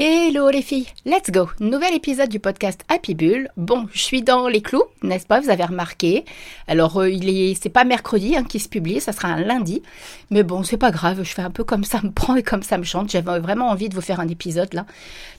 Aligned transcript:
Hello 0.00 0.48
les 0.48 0.62
filles, 0.62 0.86
let's 1.06 1.28
go 1.32 1.48
Nouvel 1.58 1.92
épisode 1.92 2.28
du 2.28 2.38
podcast 2.38 2.84
Happy 2.88 3.16
Bull. 3.16 3.48
Bon, 3.56 3.88
je 3.92 3.98
suis 3.98 4.22
dans 4.22 4.46
les 4.46 4.62
clous, 4.62 4.84
n'est-ce 5.02 5.26
pas? 5.26 5.40
Vous 5.40 5.50
avez 5.50 5.64
remarqué. 5.64 6.24
Alors, 6.68 6.98
euh, 6.98 7.10
il 7.10 7.28
est, 7.28 7.60
c'est 7.60 7.68
pas 7.68 7.82
mercredi 7.82 8.36
hein, 8.36 8.44
qui 8.44 8.60
se 8.60 8.68
publie, 8.68 9.00
ça 9.00 9.10
sera 9.10 9.26
un 9.26 9.40
lundi. 9.40 9.82
Mais 10.30 10.44
bon, 10.44 10.62
c'est 10.62 10.76
pas 10.76 10.92
grave, 10.92 11.24
je 11.24 11.34
fais 11.34 11.42
un 11.42 11.50
peu 11.50 11.64
comme 11.64 11.82
ça 11.82 12.00
me 12.04 12.12
prend 12.12 12.36
et 12.36 12.44
comme 12.44 12.62
ça 12.62 12.78
me 12.78 12.84
chante. 12.84 13.10
J'avais 13.10 13.40
vraiment 13.40 13.70
envie 13.70 13.88
de 13.88 13.94
vous 13.96 14.00
faire 14.00 14.20
un 14.20 14.28
épisode 14.28 14.72
là. 14.72 14.86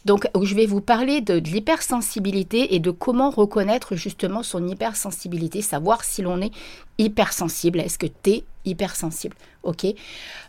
Donc, 0.03 0.27
je 0.41 0.53
vais 0.53 0.65
vous 0.65 0.81
parler 0.81 1.21
de, 1.21 1.39
de 1.39 1.49
l'hypersensibilité 1.49 2.75
et 2.75 2.79
de 2.79 2.91
comment 2.91 3.29
reconnaître 3.29 3.95
justement 3.95 4.43
son 4.43 4.67
hypersensibilité, 4.67 5.61
savoir 5.61 6.03
si 6.03 6.21
l'on 6.21 6.41
est 6.41 6.51
hypersensible. 6.97 7.79
Est-ce 7.79 7.97
que 7.97 8.07
tu 8.07 8.31
es 8.31 8.43
hypersensible 8.65 9.35
Ok. 9.63 9.85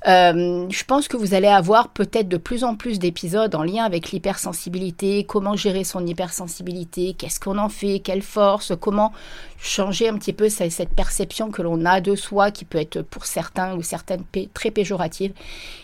Euh, 0.07 0.67
je 0.71 0.85
pense 0.85 1.09
que 1.09 1.17
vous 1.17 1.35
allez 1.35 1.49
avoir 1.49 1.89
peut-être 1.89 2.29
de 2.29 2.37
plus 2.37 2.63
en 2.63 2.77
plus 2.77 3.01
d'épisodes 3.01 3.53
en 3.57 3.65
lien 3.65 3.85
avec 3.85 4.13
l'hypersensibilité, 4.13 5.25
comment 5.25 5.57
gérer 5.57 5.83
son 5.83 6.07
hypersensibilité, 6.07 7.15
qu'est-ce 7.15 7.41
qu'on 7.41 7.59
en 7.59 7.69
fait, 7.69 7.99
quelle 7.99 8.23
force, 8.23 8.73
comment 8.81 9.13
changer 9.59 10.09
un 10.09 10.17
petit 10.17 10.33
peu 10.33 10.49
cette 10.49 10.91
perception 10.91 11.51
que 11.51 11.61
l'on 11.61 11.85
a 11.85 12.01
de 12.01 12.15
soi 12.15 12.53
qui 12.53 12.65
peut 12.65 12.79
être 12.79 13.03
pour 13.03 13.27
certains 13.27 13.75
ou 13.75 13.83
certaines 13.83 14.23
très 14.55 14.71
péjorative 14.71 15.33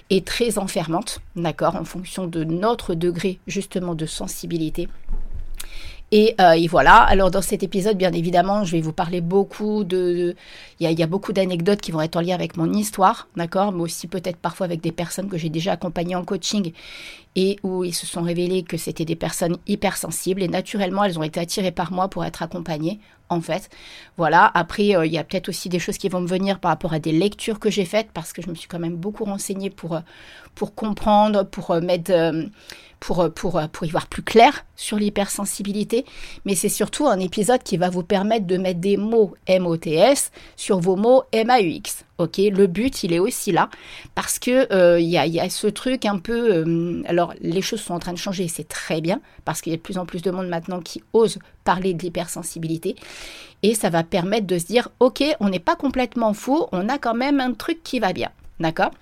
et 0.09 0.23
très 0.23 0.59
enfermante, 0.59 1.21
d'accord, 1.35 1.75
en 1.75 1.85
fonction 1.85 2.29
de 2.29 2.45
notre 2.45 2.95
degré 2.95 3.41
justement 3.49 3.97
de 3.97 4.07
sensibilité. 4.07 4.89
Euh, 6.15 6.53
et, 6.53 6.69
voilà, 6.69 7.03
alors 7.03 7.31
dans 7.31 7.43
cet 7.43 7.63
épisode, 7.63 7.97
bien 7.97 8.13
évidemment, 8.13 8.65
je 8.65 8.73
vais 8.73 8.81
vous 8.81 8.93
parler 8.93 9.21
beaucoup 9.21 9.83
de... 9.85 10.37
Il 10.79 10.91
y 10.91 11.03
a, 11.03 11.07
beaucoup 11.07 11.33
d'anecdotes 11.33 11.81
qui 11.81 11.91
vont 11.91 12.01
être 12.01 12.17
en 12.17 12.21
lien 12.21 12.35
avec 12.35 12.57
mon 12.57 12.73
histoire, 12.73 13.29
d'accord 13.37 13.73
Mais 13.73 13.83
aussi 13.83 14.07
peut-être 14.07 14.37
parfois 14.37 14.67
avec 14.67 14.81
des 14.81 14.93
personnes 14.93 15.29
que 15.29 15.37
j'ai 15.37 15.49
déjà 15.49 15.73
accompagnées 15.73 16.15
en 16.15 16.25
coaching 16.25 16.73
et 17.37 17.59
où 17.63 17.85
ils 17.85 17.95
se 17.95 18.07
sont 18.07 18.23
révélés 18.23 18.65
que 18.65 18.77
c'était 18.77 19.05
des 19.05 19.15
personnes 19.15 19.59
hypersensibles 19.69 20.43
et 20.43 20.49
naturellement, 20.49 21.05
elles 21.05 21.19
ont 21.19 21.23
été 21.23 21.39
attirées 21.39 21.71
par 21.71 21.93
moi 21.93 22.09
pour 22.09 22.25
être 22.25 22.43
accompagnées, 22.43 22.99
en 23.29 23.41
fait. 23.41 23.69
Voilà, 24.17 24.51
après, 24.55 24.97
euh, 24.97 25.07
il 25.07 25.13
y 25.13 25.19
a 25.19 25.25
peut-être 25.25 25.49
aussi 25.49 25.69
des 25.69 25.79
choses 25.79 25.99
qui 25.99 26.09
vont 26.09 26.21
me 26.21 26.27
venir 26.27 26.59
par 26.59 26.71
rapport 26.71 26.93
à 26.93 26.99
des 26.99 27.13
lectures 27.13 27.61
que 27.61 27.71
j'ai 27.71 27.85
faites 27.85 28.09
parce 28.13 28.33
que 28.33 28.43
je 28.43 28.49
me 28.49 28.55
suis 28.55 28.69
quand 28.69 28.79
même 28.81 28.97
beaucoup 28.97 29.25
renseignée 29.25 29.71
pour, 29.71 29.95
euh, 29.95 30.01
pour 30.55 30.75
comprendre, 30.75 31.45
pour 31.45 31.75
mettre 31.81 32.13
pour, 33.01 33.21
euh, 33.21 33.29
pour, 33.29 33.59
euh, 33.59 33.67
pour 33.69 33.87
y 33.87 33.91
voir 33.91 34.07
plus 34.07 34.23
clair 34.23 34.65
sur 34.75 34.99
l'hypersensibilité, 34.99 36.05
mais 36.45 36.55
c'est 36.55 36.69
surtout 36.69 37.07
un 37.07 37.19
épisode 37.19 37.63
qui 37.63 37.77
va 37.77 37.91
vous 37.91 38.03
permettre 38.03 38.47
de 38.47 38.57
mettre 38.57 38.81
des 38.81 38.97
mots 38.97 39.35
MOTS 39.49 40.31
sur 40.57 40.81
vos 40.81 40.97
mots 40.97 41.25
MAUX. 41.33 42.06
Ok, 42.19 42.39
le 42.39 42.67
but 42.67 43.05
il 43.05 43.13
est 43.13 43.19
aussi 43.19 43.53
là 43.53 43.69
parce 44.15 44.39
que 44.39 44.73
euh, 44.73 44.99
il 44.99 45.09
y, 45.09 45.19
a, 45.19 45.51
ce 45.51 45.67
truc 45.67 46.07
un 46.07 46.19
peu. 46.19 47.03
alors 47.07 47.35
les 47.41 47.61
choses 47.61 47.83
sont 47.83 47.93
en 47.93 47.99
train 47.99 48.15
de 48.15 48.19
changer, 48.19 48.49
c'est 48.49 48.69
très 48.69 49.03
bien 49.03 49.21
parce 49.45 49.61
qu'il 49.61 49.73
y 49.73 49.75
a 49.75 49.77
de 49.77 49.83
plus 49.83 49.99
en 49.99 50.07
plus 50.07 50.23
de 50.23 50.31
monde 50.31 50.49
maintenant 50.49 50.81
qui 50.81 51.03
ose 51.13 51.39
parler 51.65 51.93
de 51.93 52.03
l'hypersensibilité 52.03 52.97
et 53.63 53.75
ça 53.75 53.91
va 53.91 54.03
permettre 54.03 54.47
de 54.47 54.59
se 54.59 54.67
dire 54.67 54.89
ok, 55.01 55.23
on 55.41 55.51
n'est 55.51 55.59
pas 55.59 55.77
complètement 55.77 56.33
fou, 56.33 56.67
on 56.73 56.89
a 56.89 56.99
quand 56.99 57.15
même 57.15 57.41
un 57.41 57.53
truc 57.53 57.83
qui 57.83 58.01
va 58.01 58.13
bien, 58.13 58.31
d'accord? 58.61 58.93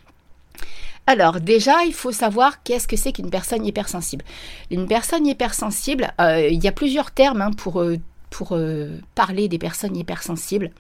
Alors 1.07 1.41
déjà, 1.41 1.85
il 1.85 1.93
faut 1.93 2.13
savoir 2.13 2.63
qu'est-ce 2.63 2.89
que 2.89 2.97
c'est 2.97 3.13
qu'une 3.13 3.31
personne 3.31 3.65
hypersensible. 3.67 4.25
Une 4.71 4.87
personne 4.87 5.27
hypersensible, 5.27 6.13
euh, 6.21 6.49
il 6.49 6.63
y 6.63 6.69
a 6.69 6.73
plusieurs 6.73 7.11
termes 7.11 7.43
hein, 7.43 7.51
pour, 7.53 7.83
euh, 7.83 7.99
pour 8.31 8.53
euh, 8.53 8.99
parler 9.15 9.49
des 9.49 9.59
personnes 9.59 9.97
hypersensibles. 9.97 10.71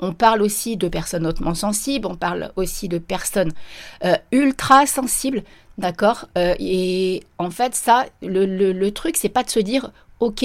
On 0.00 0.12
parle 0.12 0.42
aussi 0.42 0.76
de 0.76 0.88
personnes 0.88 1.26
hautement 1.26 1.54
sensibles, 1.54 2.06
on 2.06 2.16
parle 2.16 2.52
aussi 2.56 2.88
de 2.88 2.98
personnes 2.98 3.52
ultra 4.30 4.86
sensibles, 4.86 5.42
d'accord 5.76 6.28
Et 6.36 7.22
en 7.38 7.50
fait, 7.50 7.74
ça, 7.74 8.06
le, 8.22 8.90
truc, 8.90 9.16
c'est 9.16 9.28
pas 9.28 9.42
de 9.42 9.50
se 9.50 9.60
dire, 9.60 9.90
ok, 10.20 10.44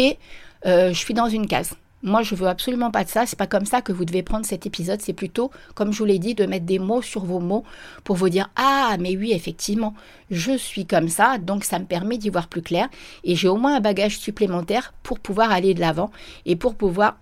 je 0.66 0.94
suis 0.94 1.14
dans 1.14 1.30
une 1.30 1.48
case. 1.48 1.76
Moi, 2.06 2.22
je 2.22 2.36
veux 2.36 2.48
absolument 2.48 2.92
pas 2.92 3.06
de 3.06 3.10
ça. 3.10 3.26
C'est 3.26 3.38
pas 3.38 3.48
comme 3.48 3.66
ça 3.66 3.82
que 3.82 3.94
vous 3.94 4.04
devez 4.04 4.24
prendre 4.24 4.46
cet 4.46 4.66
épisode. 4.66 5.02
C'est 5.02 5.14
plutôt, 5.14 5.52
comme 5.74 5.94
je 5.94 6.00
vous 6.00 6.06
l'ai 6.06 6.20
dit, 6.20 6.36
de 6.36 6.46
mettre 6.46 6.66
des 6.66 6.78
mots 6.78 7.02
sur 7.02 7.24
vos 7.24 7.40
mots 7.40 7.64
pour 8.04 8.18
vous 8.18 8.28
dire 8.28 8.50
ah, 8.58 8.98
mais 9.00 9.16
oui, 9.16 9.32
effectivement, 9.32 9.94
je 10.30 10.58
suis 10.58 10.86
comme 10.86 11.08
ça, 11.08 11.38
donc 11.38 11.64
ça 11.64 11.80
me 11.80 11.86
permet 11.86 12.18
d'y 12.18 12.30
voir 12.30 12.50
plus 12.50 12.62
clair 12.62 12.90
et 13.24 13.36
j'ai 13.36 13.48
au 13.48 13.56
moins 13.56 13.78
un 13.78 13.80
bagage 13.80 14.20
supplémentaire 14.20 14.94
pour 15.02 15.20
pouvoir 15.20 15.52
aller 15.52 15.74
de 15.74 15.80
l'avant 15.80 16.12
et 16.46 16.58
pour 16.58 16.76
pouvoir 16.76 17.16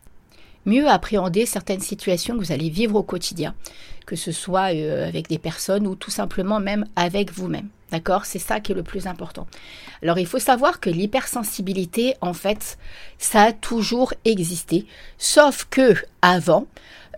mieux 0.66 0.88
appréhender 0.88 1.46
certaines 1.46 1.80
situations 1.80 2.38
que 2.38 2.44
vous 2.44 2.52
allez 2.52 2.70
vivre 2.70 2.96
au 2.96 3.04
quotidien, 3.04 3.56
que 4.06 4.16
ce 4.16 4.32
soit 4.32 4.74
euh, 4.74 5.08
avec 5.08 5.28
des 5.28 5.38
personnes 5.38 5.88
ou 5.88 5.96
tout 5.96 6.12
simplement 6.12 6.60
même 6.60 6.86
avec 6.96 7.32
vous-même. 7.32 7.68
D'accord? 7.92 8.26
C'est 8.26 8.40
ça 8.40 8.62
qui 8.62 8.72
est 8.72 8.76
le 8.76 8.84
plus 8.84 9.06
important. 9.06 9.48
Alors 10.02 10.18
il 10.18 10.26
faut 10.26 10.40
savoir 10.40 10.80
que 10.80 10.90
l'hypersensibilité, 10.90 12.16
en 12.22 12.34
fait, 12.34 12.78
ça 13.18 13.42
a 13.44 13.52
toujours 13.52 14.14
existé, 14.24 14.86
sauf 15.18 15.68
que 15.70 15.96
avant, 16.22 16.68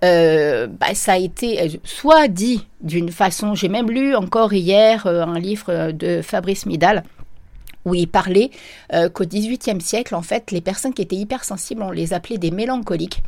euh, 0.04 0.68
bah, 0.68 0.96
ça 0.96 1.14
a 1.14 1.18
été 1.18 1.62
euh, 1.62 1.70
soit 1.84 2.28
dit 2.28 2.66
d'une 2.81 3.12
façon, 3.12 3.54
j'ai 3.54 3.70
même 3.70 3.92
lu 3.92 4.16
encore 4.16 4.52
hier 4.54 5.06
un 5.06 5.40
livre 5.40 5.92
de 5.92 6.22
Fabrice 6.22 6.66
Midal, 6.66 7.04
où 7.86 7.96
il 7.96 8.08
parlait 8.08 8.50
qu'au 9.14 9.26
XVIIIe 9.26 9.82
siècle, 9.82 10.16
en 10.16 10.22
fait, 10.22 10.52
les 10.52 10.62
personnes 10.62 10.94
qui 10.94 11.02
étaient 11.02 11.16
hypersensibles, 11.16 11.82
on 11.82 11.92
les 11.92 12.14
appelait 12.14 12.38
des 12.38 12.52
mélancoliques 12.52 13.22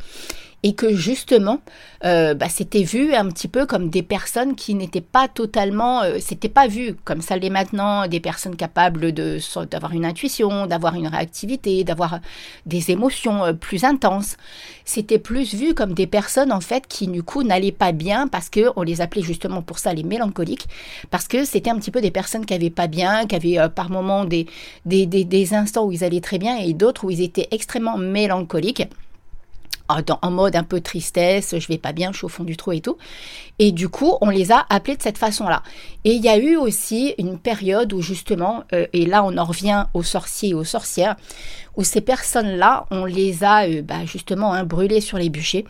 et 0.62 0.74
que 0.74 0.94
justement, 0.94 1.60
euh, 2.04 2.34
bah, 2.34 2.48
c'était 2.48 2.82
vu 2.82 3.14
un 3.14 3.28
petit 3.28 3.46
peu 3.46 3.66
comme 3.66 3.90
des 3.90 4.02
personnes 4.02 4.54
qui 4.56 4.74
n'étaient 4.74 5.00
pas 5.00 5.28
totalement, 5.28 6.02
euh, 6.02 6.16
c'était 6.18 6.48
pas 6.48 6.66
vu 6.66 6.94
comme 7.04 7.20
ça 7.20 7.36
l'est 7.36 7.50
maintenant, 7.50 8.08
des 8.08 8.20
personnes 8.20 8.56
capables 8.56 9.12
d'avoir 9.12 9.92
une 9.92 10.04
intuition, 10.04 10.66
d'avoir 10.66 10.94
une 10.94 11.08
réactivité, 11.08 11.84
d'avoir 11.84 12.20
des 12.64 12.90
émotions 12.90 13.44
euh, 13.44 13.52
plus 13.52 13.84
intenses. 13.84 14.36
C'était 14.84 15.18
plus 15.18 15.54
vu 15.54 15.74
comme 15.74 15.94
des 15.94 16.06
personnes 16.06 16.52
en 16.52 16.60
fait 16.60 16.86
qui 16.88 17.06
du 17.06 17.22
coup 17.22 17.42
n'allaient 17.42 17.70
pas 17.70 17.92
bien 17.92 18.26
parce 18.26 18.48
que 18.48 18.70
on 18.76 18.82
les 18.82 19.00
appelait 19.00 19.22
justement 19.22 19.62
pour 19.62 19.78
ça 19.78 19.92
les 19.92 20.04
mélancoliques, 20.04 20.66
parce 21.10 21.28
que 21.28 21.44
c'était 21.44 21.70
un 21.70 21.78
petit 21.78 21.90
peu 21.90 22.00
des 22.00 22.10
personnes 22.10 22.46
qui 22.46 22.54
avaient 22.54 22.70
pas 22.70 22.86
bien, 22.86 23.26
qui 23.26 23.36
avaient 23.36 23.68
par 23.74 23.90
moments 23.90 24.24
des 24.24 24.46
des, 24.84 25.06
des, 25.06 25.24
des 25.24 25.54
instants 25.54 25.84
où 25.84 25.92
ils 25.92 26.02
allaient 26.02 26.20
très 26.20 26.38
bien 26.38 26.56
et 26.56 26.72
d'autres 26.72 27.04
où 27.04 27.10
ils 27.10 27.20
étaient 27.22 27.48
extrêmement 27.50 27.98
mélancoliques. 27.98 28.88
Ah, 29.88 30.00
en 30.22 30.30
mode 30.32 30.56
un 30.56 30.64
peu 30.64 30.80
tristesse, 30.80 31.54
je 31.56 31.68
vais 31.68 31.78
pas 31.78 31.92
bien, 31.92 32.10
je 32.12 32.18
suis 32.18 32.24
au 32.24 32.28
fond 32.28 32.42
du 32.42 32.56
trou 32.56 32.72
et 32.72 32.80
tout. 32.80 32.96
Et 33.58 33.70
du 33.70 33.88
coup, 33.88 34.14
on 34.20 34.30
les 34.30 34.50
a 34.50 34.66
appelés 34.68 34.96
de 34.96 35.02
cette 35.02 35.18
façon-là. 35.18 35.62
Et 36.04 36.12
il 36.12 36.22
y 36.22 36.28
a 36.28 36.36
eu 36.36 36.56
aussi 36.56 37.14
une 37.18 37.38
période 37.38 37.92
où 37.92 38.02
justement, 38.02 38.64
euh, 38.72 38.86
et 38.92 39.06
là 39.06 39.22
on 39.24 39.36
en 39.38 39.44
revient 39.44 39.86
aux 39.94 40.02
sorciers 40.02 40.50
et 40.50 40.54
aux 40.54 40.64
sorcières, 40.64 41.16
où 41.76 41.84
ces 41.84 42.00
personnes-là, 42.00 42.86
on 42.90 43.04
les 43.04 43.44
a 43.44 43.68
euh, 43.68 43.82
bah, 43.82 44.04
justement 44.04 44.52
hein, 44.52 44.64
brûlées 44.64 45.00
sur 45.00 45.18
les 45.18 45.30
bûchers, 45.30 45.64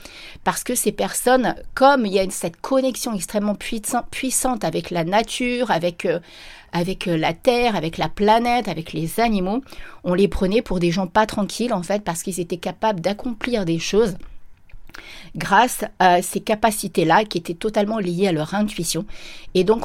parce 0.44 0.64
que 0.64 0.74
ces 0.74 0.92
personnes, 0.92 1.54
comme 1.74 2.06
il 2.06 2.12
y 2.12 2.18
a 2.18 2.30
cette 2.30 2.60
connexion 2.60 3.12
extrêmement 3.14 3.54
puissante 3.54 4.64
avec 4.64 4.90
la 4.90 5.04
nature, 5.04 5.70
avec, 5.70 6.06
euh, 6.06 6.20
avec 6.72 7.08
euh, 7.08 7.16
la 7.16 7.32
terre, 7.32 7.76
avec 7.76 7.98
la 7.98 8.08
planète, 8.08 8.68
avec 8.68 8.92
les 8.92 9.20
animaux, 9.20 9.62
on 10.04 10.14
les 10.14 10.28
prenait 10.28 10.62
pour 10.62 10.78
des 10.78 10.90
gens 10.90 11.06
pas 11.06 11.26
tranquilles 11.26 11.72
en 11.72 11.82
fait 11.82 12.02
parce 12.02 12.22
qu'ils 12.22 12.40
étaient 12.40 12.56
capables 12.56 13.00
d'accomplir 13.00 13.64
des 13.64 13.78
choses 13.78 14.16
grâce 15.34 15.84
à 15.98 16.22
ces 16.22 16.40
capacités-là 16.40 17.24
qui 17.24 17.38
étaient 17.38 17.54
totalement 17.54 17.98
liées 17.98 18.28
à 18.28 18.32
leur 18.32 18.54
intuition. 18.54 19.04
Et 19.54 19.64
donc, 19.64 19.82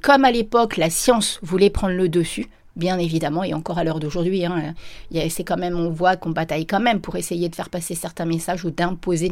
comme 0.00 0.24
à 0.24 0.30
l'époque, 0.30 0.76
la 0.76 0.90
science 0.90 1.40
voulait 1.42 1.70
prendre 1.70 1.94
le 1.94 2.08
dessus, 2.08 2.46
bien 2.76 2.98
évidemment, 2.98 3.44
et 3.44 3.54
encore 3.54 3.78
à 3.78 3.84
l'heure 3.84 4.00
d'aujourd'hui, 4.00 4.44
hein, 4.44 4.74
c'est 5.28 5.44
quand 5.44 5.56
même, 5.56 5.78
on 5.78 5.90
voit 5.90 6.16
qu'on 6.16 6.30
bataille 6.30 6.66
quand 6.66 6.80
même 6.80 7.00
pour 7.00 7.16
essayer 7.16 7.48
de 7.48 7.54
faire 7.54 7.68
passer 7.68 7.94
certains 7.94 8.24
messages 8.24 8.64
ou 8.64 8.70
d'imposer 8.70 9.30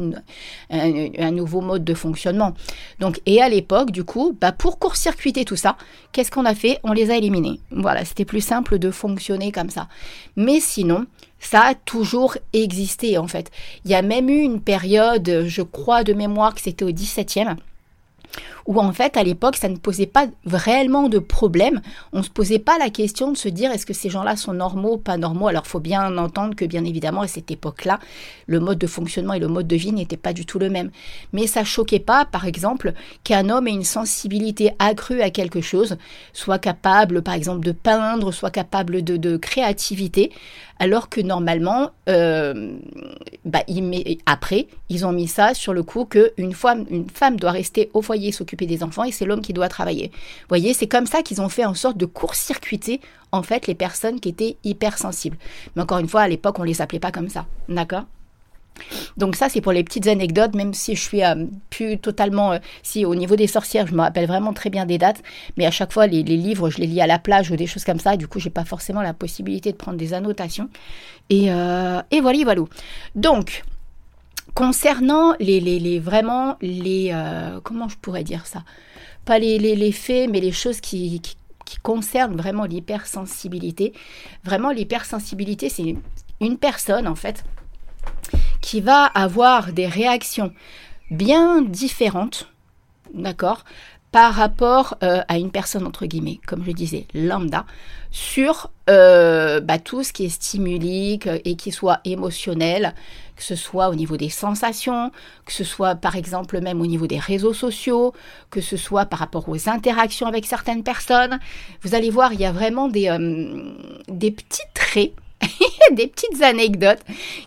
un, 0.69 1.31
nouveau 1.31 1.61
mode 1.61 1.83
de 1.83 1.93
fonctionnement. 1.93 2.53
Donc, 2.99 3.19
et 3.25 3.41
à 3.41 3.49
l'époque, 3.49 3.91
du 3.91 4.03
coup, 4.03 4.37
bah, 4.39 4.51
pour 4.51 4.79
court-circuiter 4.79 5.45
tout 5.45 5.55
ça, 5.55 5.77
qu'est-ce 6.11 6.31
qu'on 6.31 6.45
a 6.45 6.55
fait? 6.55 6.79
On 6.83 6.93
les 6.93 7.09
a 7.09 7.17
éliminés. 7.17 7.59
Voilà, 7.71 8.05
c'était 8.05 8.25
plus 8.25 8.41
simple 8.41 8.79
de 8.79 8.91
fonctionner 8.91 9.51
comme 9.51 9.69
ça. 9.69 9.87
Mais 10.35 10.59
sinon, 10.59 11.05
ça 11.39 11.61
a 11.61 11.75
toujours 11.75 12.37
existé 12.53 13.17
en 13.17 13.27
fait. 13.27 13.51
Il 13.83 13.91
y 13.91 13.95
a 13.95 14.01
même 14.01 14.29
eu 14.29 14.39
une 14.41 14.61
période, 14.61 15.45
je 15.47 15.61
crois 15.61 16.03
de 16.03 16.13
mémoire 16.13 16.53
que 16.53 16.61
c'était 16.61 16.85
au 16.85 16.91
17e, 16.91 17.55
où 18.65 18.79
en 18.79 18.91
fait 18.91 19.17
à 19.17 19.23
l'époque 19.23 19.55
ça 19.55 19.69
ne 19.69 19.77
posait 19.77 20.05
pas 20.05 20.27
réellement 20.45 21.09
de 21.09 21.19
problème. 21.19 21.81
On 22.13 22.23
se 22.23 22.29
posait 22.29 22.59
pas 22.59 22.77
la 22.77 22.89
question 22.89 23.31
de 23.31 23.37
se 23.37 23.49
dire 23.49 23.71
est-ce 23.71 23.85
que 23.85 23.93
ces 23.93 24.09
gens-là 24.09 24.35
sont 24.35 24.53
normaux, 24.53 24.97
pas 24.97 25.17
normaux? 25.17 25.47
Alors 25.47 25.67
faut 25.67 25.79
bien 25.79 26.17
entendre 26.17 26.55
que 26.55 26.65
bien 26.65 26.85
évidemment 26.85 27.21
à 27.21 27.27
cette 27.27 27.51
époque-là, 27.51 27.99
le 28.47 28.59
mode 28.59 28.77
de 28.77 28.87
fonctionnement 28.87 29.33
et 29.33 29.39
le 29.39 29.47
mode 29.47 29.67
de 29.67 29.75
vie 29.75 29.91
n'étaient 29.91 30.17
pas 30.17 30.33
du 30.33 30.45
tout 30.45 30.59
le 30.59 30.69
même. 30.69 30.91
Mais 31.33 31.47
ça 31.47 31.63
choquait 31.63 31.99
pas, 31.99 32.25
par 32.25 32.45
exemple, 32.45 32.93
qu'un 33.23 33.49
homme 33.49 33.67
ait 33.67 33.71
une 33.71 33.83
sensibilité 33.83 34.71
accrue 34.79 35.21
à 35.21 35.29
quelque 35.29 35.61
chose, 35.61 35.97
soit 36.33 36.59
capable 36.59 37.21
par 37.21 37.33
exemple 37.33 37.65
de 37.65 37.71
peindre, 37.71 38.31
soit 38.31 38.51
capable 38.51 39.03
de, 39.03 39.17
de 39.17 39.37
créativité 39.37 40.31
alors 40.81 41.09
que 41.09 41.21
normalement, 41.21 41.91
euh, 42.09 42.73
bah, 43.43 43.63
après, 44.25 44.67
ils 44.89 45.05
ont 45.05 45.11
mis 45.11 45.27
ça 45.27 45.53
sur 45.53 45.73
le 45.73 45.81
coup 45.83 46.05
qu'une 46.05 46.31
une 46.37 47.09
femme 47.09 47.37
doit 47.37 47.51
rester 47.51 47.89
au 47.93 48.01
foyer, 48.01 48.31
s'occuper 48.31 48.67
des 48.67 48.83
enfants, 48.83 49.03
et 49.03 49.11
c'est 49.11 49.25
l'homme 49.25 49.41
qui 49.41 49.53
doit 49.53 49.69
travailler. 49.69 50.11
Vous 50.13 50.47
voyez, 50.49 50.73
c'est 50.73 50.87
comme 50.87 51.07
ça 51.07 51.23
qu'ils 51.23 51.41
ont 51.41 51.49
fait 51.49 51.65
en 51.65 51.73
sorte 51.73 51.97
de 51.97 52.05
court-circuiter, 52.05 53.01
en 53.31 53.41
fait, 53.41 53.67
les 53.67 53.75
personnes 53.75 54.19
qui 54.19 54.29
étaient 54.29 54.57
hypersensibles. 54.63 55.37
Mais 55.75 55.81
encore 55.81 55.97
une 55.97 56.09
fois, 56.09 56.21
à 56.21 56.27
l'époque, 56.27 56.59
on 56.59 56.63
les 56.63 56.81
appelait 56.81 56.99
pas 56.99 57.11
comme 57.11 57.29
ça. 57.29 57.47
D'accord? 57.67 58.03
Donc 59.17 59.35
ça, 59.35 59.49
c'est 59.49 59.61
pour 59.61 59.71
les 59.71 59.83
petites 59.83 60.07
anecdotes, 60.07 60.55
même 60.55 60.73
si 60.73 60.95
je 60.95 61.01
suis 61.01 61.23
euh, 61.23 61.45
plus 61.69 61.97
totalement... 61.97 62.53
Euh, 62.53 62.59
si 62.83 63.05
au 63.05 63.15
niveau 63.15 63.35
des 63.35 63.47
sorcières, 63.47 63.87
je 63.87 63.93
me 63.93 64.01
rappelle 64.01 64.27
vraiment 64.27 64.53
très 64.53 64.69
bien 64.69 64.85
des 64.85 64.97
dates, 64.97 65.21
mais 65.57 65.65
à 65.65 65.71
chaque 65.71 65.91
fois, 65.91 66.07
les, 66.07 66.23
livres, 66.23 66.69
je 66.69 66.77
les 66.77 66.87
lis 66.87 67.01
à 67.01 67.07
la 67.07 67.19
plage 67.19 67.51
ou 67.51 67.55
des 67.55 67.67
choses 67.67 67.83
comme 67.83 67.99
ça, 67.99 68.17
du 68.17 68.27
coup, 68.27 68.39
j'ai 68.39 68.49
pas 68.49 68.65
forcément 68.65 69.01
la 69.01 69.13
possibilité 69.13 69.71
de 69.71 69.77
prendre 69.77 69.97
des 69.97 70.13
annotations. 70.13 70.69
Et, 71.29 71.51
euh, 71.51 72.01
et 72.11 72.21
voilà, 72.21 72.43
voilà. 72.43 72.61
Donc, 73.15 73.63
concernant 74.53 75.33
les, 75.39 75.99
vraiment 75.99 76.57
les... 76.61 77.13
comment 77.63 77.87
je 77.89 77.97
pourrais 77.97 78.23
dire 78.23 78.45
ça? 78.45 78.63
Pas 79.25 79.39
les, 79.39 79.91
faits, 79.91 80.29
mais 80.29 80.39
les 80.39 80.51
choses 80.51 80.81
qui, 80.81 81.21
qui 81.21 81.77
concernent 81.83 82.35
vraiment 82.35 82.65
l'hypersensibilité. 82.65 83.93
Vraiment, 84.43 84.71
l'hypersensibilité, 84.71 85.69
c'est 85.69 85.95
une 86.41 86.57
personne, 86.57 87.07
en 87.07 87.15
fait, 87.15 87.43
qui 88.61 88.81
va 88.81 89.05
avoir 89.05 89.73
des 89.73 89.87
réactions 89.87 90.53
bien 91.09 91.61
différentes, 91.61 92.47
d'accord, 93.13 93.63
par 94.11 94.33
rapport 94.33 94.97
euh, 95.03 95.21
à 95.27 95.37
une 95.37 95.51
personne, 95.51 95.87
entre 95.87 96.05
guillemets, 96.05 96.39
comme 96.45 96.65
je 96.65 96.71
disais, 96.71 97.07
lambda, 97.13 97.65
sur 98.11 98.69
euh, 98.89 99.61
bah, 99.61 99.79
tout 99.79 100.03
ce 100.03 100.11
qui 100.11 100.25
est 100.25 100.29
stimulique 100.29 101.29
et 101.45 101.55
qui 101.55 101.71
soit 101.71 102.01
émotionnel, 102.03 102.93
que 103.37 103.43
ce 103.43 103.55
soit 103.55 103.87
au 103.89 103.95
niveau 103.95 104.17
des 104.17 104.29
sensations, 104.29 105.11
que 105.45 105.53
ce 105.53 105.63
soit 105.63 105.95
par 105.95 106.17
exemple 106.17 106.59
même 106.59 106.81
au 106.81 106.87
niveau 106.87 107.07
des 107.07 107.19
réseaux 107.19 107.53
sociaux, 107.53 108.13
que 108.49 108.59
ce 108.59 108.75
soit 108.75 109.05
par 109.05 109.19
rapport 109.19 109.47
aux 109.47 109.69
interactions 109.69 110.27
avec 110.27 110.45
certaines 110.45 110.83
personnes. 110.83 111.39
Vous 111.81 111.95
allez 111.95 112.09
voir, 112.09 112.33
il 112.33 112.41
y 112.41 112.45
a 112.45 112.51
vraiment 112.51 112.89
des, 112.89 113.07
euh, 113.07 113.71
des 114.09 114.31
petits 114.31 114.61
traits 114.73 115.13
des 115.91 116.07
petites 116.07 116.41
anecdotes 116.41 117.01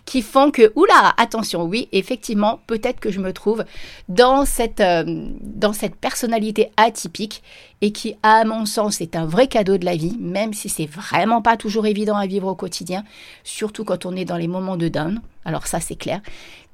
qui 0.05 0.21
font 0.21 0.51
que, 0.51 0.71
oula, 0.75 1.13
attention, 1.17 1.63
oui, 1.63 1.87
effectivement, 1.91 2.59
peut-être 2.67 2.99
que 2.99 3.11
je 3.11 3.19
me 3.19 3.33
trouve 3.33 3.63
dans 4.09 4.45
cette, 4.45 4.81
euh, 4.81 5.03
dans 5.41 5.73
cette 5.73 5.95
personnalité 5.95 6.71
atypique 6.77 7.43
et 7.81 7.91
qui, 7.91 8.15
à 8.23 8.43
mon 8.45 8.65
sens, 8.65 9.01
est 9.01 9.15
un 9.15 9.25
vrai 9.25 9.47
cadeau 9.47 9.77
de 9.77 9.85
la 9.85 9.95
vie, 9.95 10.15
même 10.19 10.53
si 10.53 10.69
c'est 10.69 10.85
vraiment 10.85 11.41
pas 11.41 11.57
toujours 11.57 11.85
évident 11.85 12.15
à 12.15 12.27
vivre 12.27 12.47
au 12.47 12.55
quotidien, 12.55 13.03
surtout 13.43 13.83
quand 13.83 14.05
on 14.05 14.15
est 14.15 14.25
dans 14.25 14.37
les 14.37 14.47
moments 14.47 14.77
de 14.77 14.87
down. 14.87 15.21
Alors 15.43 15.67
ça, 15.67 15.79
c'est 15.79 15.95
clair. 15.95 16.21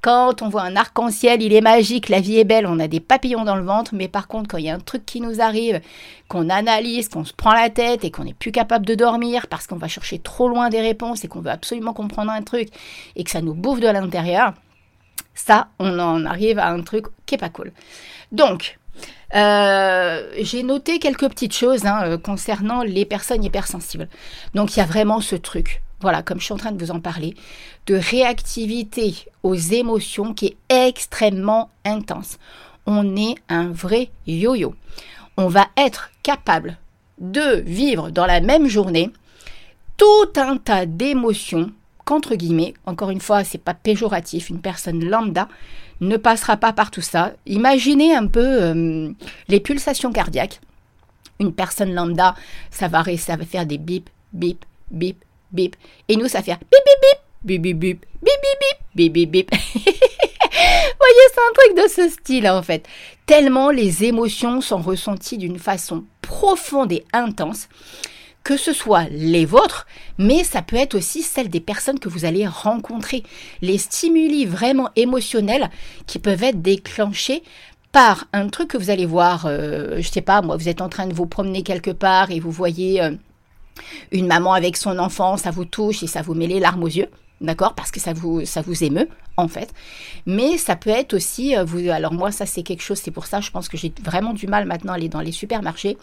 Quand 0.02 0.42
on 0.42 0.48
voit 0.48 0.62
un 0.62 0.74
arc-en-ciel, 0.74 1.42
il 1.42 1.52
est 1.52 1.60
magique, 1.60 2.08
la 2.08 2.18
vie 2.18 2.38
est 2.38 2.44
belle, 2.44 2.66
on 2.66 2.80
a 2.80 2.88
des 2.88 2.98
papillons 2.98 3.44
dans 3.44 3.54
le 3.54 3.62
ventre, 3.62 3.94
mais 3.94 4.08
par 4.08 4.26
contre, 4.26 4.48
quand 4.48 4.58
il 4.58 4.64
y 4.64 4.68
a 4.68 4.74
un 4.74 4.80
truc 4.80 5.06
qui 5.06 5.20
nous 5.20 5.40
arrive, 5.40 5.80
qu'on 6.26 6.50
analyse, 6.50 7.08
qu'on 7.08 7.24
se 7.24 7.32
prend 7.32 7.52
la 7.52 7.70
tête 7.70 8.02
et 8.02 8.10
qu'on 8.10 8.24
n'est 8.24 8.34
plus 8.34 8.50
capable 8.50 8.84
de 8.84 8.96
dormir 8.96 9.46
parce 9.46 9.68
qu'on 9.68 9.76
va 9.76 9.86
chercher 9.86 10.18
trop 10.18 10.48
loin 10.48 10.70
des 10.70 10.80
réponses 10.80 11.22
et 11.22 11.28
qu'on 11.28 11.40
veut 11.40 11.52
absolument 11.52 11.92
comprendre 11.92 12.32
un 12.32 12.42
truc 12.42 12.68
et 13.14 13.22
que 13.22 13.30
ça 13.30 13.40
nous 13.40 13.54
bouffe 13.54 13.78
de 13.78 13.86
l'intérieur, 13.86 14.54
ça, 15.34 15.68
on 15.78 15.96
en 16.00 16.26
arrive 16.26 16.58
à 16.58 16.70
un 16.70 16.82
truc 16.82 17.06
qui 17.24 17.36
est 17.36 17.38
pas 17.38 17.48
cool. 17.48 17.70
Donc, 18.32 18.80
euh, 19.34 20.28
j'ai 20.40 20.64
noté 20.64 20.98
quelques 20.98 21.28
petites 21.28 21.54
choses 21.54 21.86
hein, 21.86 22.00
euh, 22.04 22.18
concernant 22.18 22.82
les 22.82 23.04
personnes 23.04 23.44
hypersensibles. 23.44 24.08
Donc 24.54 24.76
il 24.76 24.80
y 24.80 24.82
a 24.82 24.86
vraiment 24.86 25.20
ce 25.20 25.36
truc, 25.36 25.82
voilà, 26.02 26.22
comme 26.22 26.38
je 26.38 26.44
suis 26.44 26.52
en 26.52 26.58
train 26.58 26.72
de 26.72 26.84
vous 26.84 26.90
en 26.90 27.00
parler, 27.00 27.34
de 27.86 27.94
réactivité 27.94 29.14
aux 29.42 29.54
émotions 29.54 30.34
qui 30.34 30.46
est 30.46 30.88
extrêmement 30.88 31.70
intense. 31.84 32.38
On 32.86 33.16
est 33.16 33.36
un 33.48 33.70
vrai 33.70 34.10
yo-yo. 34.26 34.74
On 35.36 35.48
va 35.48 35.68
être 35.76 36.10
capable 36.22 36.76
de 37.18 37.62
vivre 37.64 38.10
dans 38.10 38.26
la 38.26 38.40
même 38.40 38.66
journée 38.66 39.10
tout 39.96 40.32
un 40.36 40.56
tas 40.56 40.84
d'émotions 40.84 41.72
qu'entre 42.04 42.34
guillemets, 42.34 42.74
encore 42.86 43.10
une 43.10 43.20
fois, 43.20 43.44
c'est 43.44 43.58
pas 43.58 43.74
péjoratif, 43.74 44.50
une 44.50 44.60
personne 44.60 45.04
lambda 45.04 45.48
ne 46.00 46.16
passera 46.16 46.56
pas 46.56 46.72
par 46.72 46.90
tout 46.90 47.00
ça. 47.00 47.32
Imaginez 47.46 48.14
un 48.14 48.26
peu 48.26 48.40
euh, 48.44 49.12
les 49.48 49.60
pulsations 49.60 50.12
cardiaques. 50.12 50.60
Une 51.38 51.52
personne 51.52 51.94
lambda, 51.94 52.34
ça 52.70 52.88
va, 52.88 53.04
ça 53.16 53.36
va 53.36 53.44
faire 53.44 53.66
des 53.66 53.78
bip, 53.78 54.10
bip, 54.32 54.64
bip, 54.90 55.24
bip. 55.52 55.76
Et 56.08 56.16
nous, 56.16 56.28
ça 56.28 56.42
faire 56.42 56.58
bip, 56.58 56.70
bip, 56.70 57.60
bip, 57.60 57.62
bip, 57.62 57.78
bip, 57.78 57.78
bip, 57.78 58.06
bip, 58.22 58.38
bip, 58.94 59.12
bip, 59.12 59.12
bip, 59.12 59.30
bip. 59.30 59.50
voyez, 61.02 61.28
c'est 61.32 61.40
un 61.40 61.52
truc 61.54 61.84
de 61.84 61.88
ce 61.88 62.08
style 62.14 62.48
en 62.48 62.62
fait. 62.62 62.86
Tellement 63.26 63.70
les 63.70 64.04
émotions 64.04 64.60
sont 64.60 64.80
ressenties 64.80 65.38
d'une 65.38 65.58
façon 65.58 66.04
profonde 66.20 66.92
et 66.92 67.04
intense 67.12 67.68
que 68.44 68.56
ce 68.56 68.72
soit 68.72 69.04
les 69.10 69.44
vôtres, 69.44 69.86
mais 70.18 70.42
ça 70.42 70.62
peut 70.62 70.74
être 70.74 70.96
aussi 70.96 71.22
celle 71.22 71.48
des 71.48 71.60
personnes 71.60 72.00
que 72.00 72.08
vous 72.08 72.24
allez 72.24 72.44
rencontrer. 72.44 73.22
Les 73.60 73.78
stimuli 73.78 74.46
vraiment 74.46 74.90
émotionnels 74.96 75.70
qui 76.08 76.18
peuvent 76.18 76.42
être 76.42 76.60
déclenchés 76.60 77.44
par 77.92 78.24
un 78.32 78.48
truc 78.48 78.68
que 78.68 78.78
vous 78.78 78.90
allez 78.90 79.06
voir, 79.06 79.46
euh, 79.46 79.98
je 80.00 80.08
sais 80.08 80.22
pas, 80.22 80.42
moi, 80.42 80.56
vous 80.56 80.68
êtes 80.68 80.80
en 80.80 80.88
train 80.88 81.06
de 81.06 81.14
vous 81.14 81.26
promener 81.26 81.62
quelque 81.62 81.92
part 81.92 82.32
et 82.32 82.40
vous 82.40 82.50
voyez 82.50 83.00
euh, 83.00 83.12
une 84.10 84.26
maman 84.26 84.52
avec 84.52 84.76
son 84.76 84.98
enfant, 84.98 85.36
ça 85.36 85.50
vous 85.50 85.64
touche 85.64 86.02
et 86.02 86.06
ça 86.06 86.22
vous 86.22 86.34
met 86.34 86.46
les 86.46 86.60
larmes 86.60 86.82
aux 86.82 86.88
yeux. 86.88 87.08
D'accord 87.42 87.74
Parce 87.74 87.90
que 87.90 87.98
ça 87.98 88.12
vous, 88.12 88.44
ça 88.44 88.62
vous 88.62 88.84
émeut, 88.84 89.08
en 89.36 89.48
fait. 89.48 89.74
Mais 90.26 90.58
ça 90.58 90.76
peut 90.76 90.90
être 90.90 91.14
aussi, 91.14 91.56
euh, 91.56 91.64
vous, 91.64 91.90
alors 91.90 92.12
moi, 92.12 92.30
ça 92.30 92.46
c'est 92.46 92.62
quelque 92.62 92.82
chose, 92.82 93.00
c'est 93.02 93.10
pour 93.10 93.26
ça, 93.26 93.40
je 93.40 93.50
pense 93.50 93.68
que 93.68 93.76
j'ai 93.76 93.92
vraiment 94.02 94.32
du 94.32 94.46
mal 94.46 94.64
maintenant 94.64 94.92
à 94.92 94.96
aller 94.96 95.08
dans 95.08 95.20
les 95.20 95.32
supermarchés. 95.32 95.98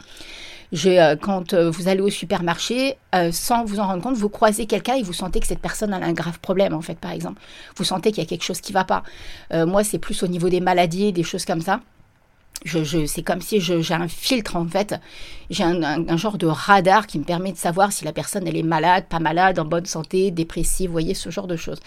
Euh, 0.85 1.15
quand 1.15 1.53
euh, 1.53 1.71
vous 1.71 1.87
allez 1.87 2.01
au 2.01 2.09
supermarché, 2.09 2.97
sans 3.31 3.63
vous 3.63 3.79
en 3.79 3.87
rendre 3.87 4.03
compte, 4.03 4.17
vous 4.17 4.29
croisez 4.29 4.65
quelqu'un 4.65 4.95
et 4.95 5.01
vous 5.01 5.13
sentez 5.13 5.39
que 5.39 5.47
cette 5.47 5.61
personne 5.61 5.93
a 5.93 5.97
un 5.97 6.13
grave 6.13 6.39
problème, 6.39 6.73
en 6.73 6.81
fait, 6.81 6.99
par 6.99 7.11
exemple. 7.11 7.41
Vous 7.77 7.85
sentez 7.85 8.11
qu'il 8.11 8.21
y 8.21 8.27
a 8.27 8.29
quelque 8.29 8.43
chose 8.43 8.59
qui 8.59 8.73
ne 8.73 8.77
va 8.77 8.83
pas. 8.83 9.03
moi, 9.65 9.85
c'est 9.85 9.97
plus 9.97 10.21
au 10.23 10.27
niveau 10.27 10.49
des 10.49 10.59
maladies, 10.59 11.13
des 11.13 11.23
choses 11.23 11.45
comme 11.45 11.61
ça 11.61 11.79
c'est 12.65 13.23
comme 13.23 13.41
si 13.41 13.61
j'ai 13.61 13.93
un 13.93 14.07
filtre 14.07 14.57
en 14.57 14.67
fait, 14.67 14.95
j'ai 15.49 15.63
un, 15.63 16.17
genre 16.17 16.37
de 16.37 16.45
radar 16.45 17.07
qui 17.07 17.17
me 17.17 17.23
permet 17.23 17.51
de 17.51 17.57
savoir 17.57 17.91
si 17.91 18.03
la 18.03 18.11
personne 18.11 18.47
elle 18.47 18.57
est 18.57 18.63
malade, 18.63 19.05
pas 19.09 19.19
malade, 19.19 19.59
en 19.59 19.65
bonne 19.65 19.85
santé, 19.85 20.31
dépressive, 20.31 20.87
vous 20.87 20.93
voyez 20.93 21.13
ce 21.13 21.29
genre 21.29 21.47
de 21.47 21.55
choses. 21.55 21.79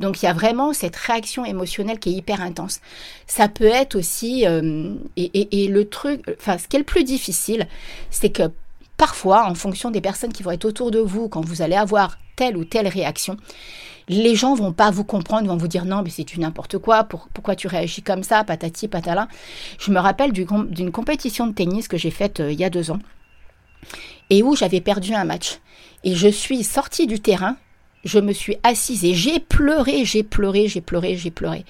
Donc 0.00 0.22
il 0.22 0.26
y 0.26 0.28
a 0.28 0.32
vraiment 0.32 0.72
cette 0.72 0.96
réaction 0.96 1.44
émotionnelle 1.44 1.98
qui 1.98 2.10
est 2.10 2.14
hyper 2.14 2.40
intense. 2.40 2.80
Ça 3.26 3.48
peut 3.48 3.64
être 3.64 3.94
aussi 3.96 4.46
euh, 4.46 4.94
et, 5.16 5.64
et, 5.64 5.68
le 5.68 5.88
truc, 5.88 6.22
enfin 6.38 6.56
ce 6.56 6.66
qui 6.66 6.76
est 6.76 6.80
le 6.80 6.84
plus 6.84 7.04
difficile, 7.04 7.66
c'est 8.10 8.30
que 8.30 8.50
parfois 8.96 9.46
en 9.46 9.54
fonction 9.54 9.90
des 9.90 10.00
personnes 10.00 10.32
qui 10.32 10.42
vont 10.42 10.52
être 10.52 10.64
autour 10.64 10.90
de 10.90 10.98
vous 10.98 11.28
quand 11.28 11.44
vous 11.44 11.60
allez 11.60 11.76
avoir 11.76 12.18
telle 12.36 12.56
ou 12.56 12.64
telle 12.64 12.88
réaction, 12.88 13.36
les 14.08 14.34
gens 14.34 14.54
vont 14.54 14.72
pas 14.72 14.90
vous 14.90 15.04
comprendre, 15.04 15.48
vont 15.48 15.56
vous 15.56 15.68
dire 15.68 15.84
non, 15.84 16.02
mais 16.02 16.10
c'est 16.10 16.24
du 16.24 16.38
n'importe 16.38 16.78
quoi, 16.78 17.04
pourquoi 17.04 17.56
tu 17.56 17.66
réagis 17.66 18.02
comme 18.02 18.22
ça, 18.22 18.44
patati 18.44 18.88
patala. 18.88 19.28
Je 19.78 19.90
me 19.90 19.98
rappelle 19.98 20.32
d'une 20.32 20.92
compétition 20.92 21.46
de 21.46 21.52
tennis 21.52 21.88
que 21.88 21.96
j'ai 21.96 22.10
faite 22.10 22.40
euh, 22.40 22.52
il 22.52 22.60
y 22.60 22.64
a 22.64 22.70
deux 22.70 22.90
ans 22.90 23.00
et 24.30 24.42
où 24.42 24.56
j'avais 24.56 24.80
perdu 24.80 25.14
un 25.14 25.24
match. 25.24 25.58
Et 26.04 26.14
je 26.14 26.28
suis 26.28 26.62
sortie 26.64 27.06
du 27.06 27.20
terrain, 27.20 27.56
je 28.04 28.18
me 28.18 28.32
suis 28.32 28.56
assise 28.62 29.04
et 29.04 29.14
j'ai 29.14 29.40
pleuré, 29.40 30.04
j'ai 30.04 30.22
pleuré, 30.22 30.68
j'ai 30.68 30.80
pleuré, 30.80 31.16
j'ai 31.16 31.30
pleuré. 31.30 31.64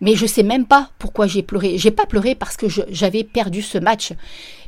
Mais 0.00 0.14
je 0.14 0.26
sais 0.26 0.42
même 0.42 0.66
pas 0.66 0.90
pourquoi 0.98 1.26
j'ai 1.26 1.42
pleuré. 1.42 1.76
J'ai 1.76 1.90
pas 1.90 2.06
pleuré 2.06 2.34
parce 2.34 2.56
que 2.56 2.66
j'avais 2.68 3.22
perdu 3.24 3.60
ce 3.60 3.76
match 3.76 4.12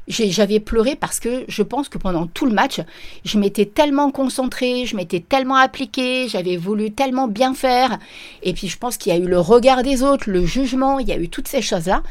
j'avais 0.09 0.61
pleuré 0.61 0.97
parce 0.97 1.21
que 1.21 1.45
je 1.49 1.63
pense 1.63 1.89
que 1.89 1.99
pendant 1.99 2.27
tout 2.27 2.47
le 2.47 2.53
match, 2.53 2.81
je 3.25 3.39
m'étais 3.39 3.67
tellement 3.67 4.11
concentrée, 4.11 4.85
je 4.87 4.97
m'étais 4.97 5.21
tellement 5.21 5.57
appliquée, 5.57 6.29
j'avais 6.29 6.57
voulu 6.57 6.91
tellement 6.91 7.29
bien 7.29 7.55
faire. 7.55 7.99
Et 8.43 8.53
puis 8.53 8.69
je 8.69 8.79
pense 8.79 8.97
qu'il 8.97 9.13
y 9.13 9.17
a 9.17 9.19
eu 9.19 9.29
le 9.29 9.39
regard 9.39 9.83
des 9.83 10.03
autres, 10.03 10.29
le 10.31 10.45
jugement, 10.45 10.99
il 10.99 11.09
y 11.09 11.13
a 11.13 11.17
eu 11.17 11.29
toutes 11.29 11.49
ces 11.49 11.63
choses-là. 11.63 12.03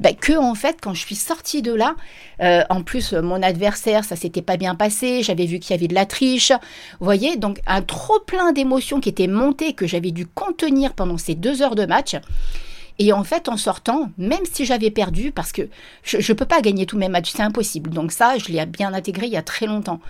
Ben, 0.00 0.14
que 0.14 0.36
en 0.36 0.54
fait, 0.54 0.78
quand 0.80 0.94
je 0.94 1.00
suis 1.00 1.16
sortie 1.16 1.62
de 1.62 1.72
là, 1.72 1.96
euh, 2.40 2.62
en 2.70 2.82
plus 2.82 3.14
mon 3.14 3.42
adversaire, 3.42 4.04
ça 4.04 4.14
s'était 4.14 4.42
pas 4.42 4.56
bien 4.56 4.74
passé, 4.74 5.22
j'avais 5.22 5.46
vu 5.46 5.58
qu'il 5.58 5.74
y 5.74 5.78
avait 5.78 5.88
de 5.88 5.94
la 5.94 6.06
triche. 6.06 6.52
Vous 7.00 7.04
voyez, 7.04 7.36
donc 7.36 7.60
un 7.66 7.82
trop 7.82 8.20
plein 8.20 8.52
d'émotions 8.52 9.00
qui 9.00 9.08
étaient 9.08 9.26
montées 9.26 9.72
que 9.72 9.86
j'avais 9.86 10.10
dû 10.10 10.26
contenir 10.26 10.92
pendant 10.92 11.18
ces 11.18 11.34
deux 11.34 11.62
heures 11.62 11.74
de 11.74 11.86
match. 11.86 12.14
Et 12.98 13.12
en 13.12 13.22
fait, 13.22 13.48
en 13.48 13.56
sortant, 13.56 14.10
même 14.18 14.44
si 14.50 14.64
j'avais 14.64 14.90
perdu, 14.90 15.30
parce 15.30 15.52
que 15.52 15.68
je 16.02 16.16
ne 16.16 16.36
peux 16.36 16.44
pas 16.44 16.60
gagner 16.60 16.84
tous 16.84 16.98
mes 16.98 17.08
matchs, 17.08 17.32
c'est 17.32 17.42
impossible. 17.42 17.90
Donc 17.90 18.10
ça, 18.10 18.38
je 18.38 18.46
l'ai 18.46 18.66
bien 18.66 18.92
intégré 18.92 19.26
il 19.26 19.32
y 19.32 19.36
a 19.36 19.42
très 19.42 19.66
longtemps. 19.66 20.00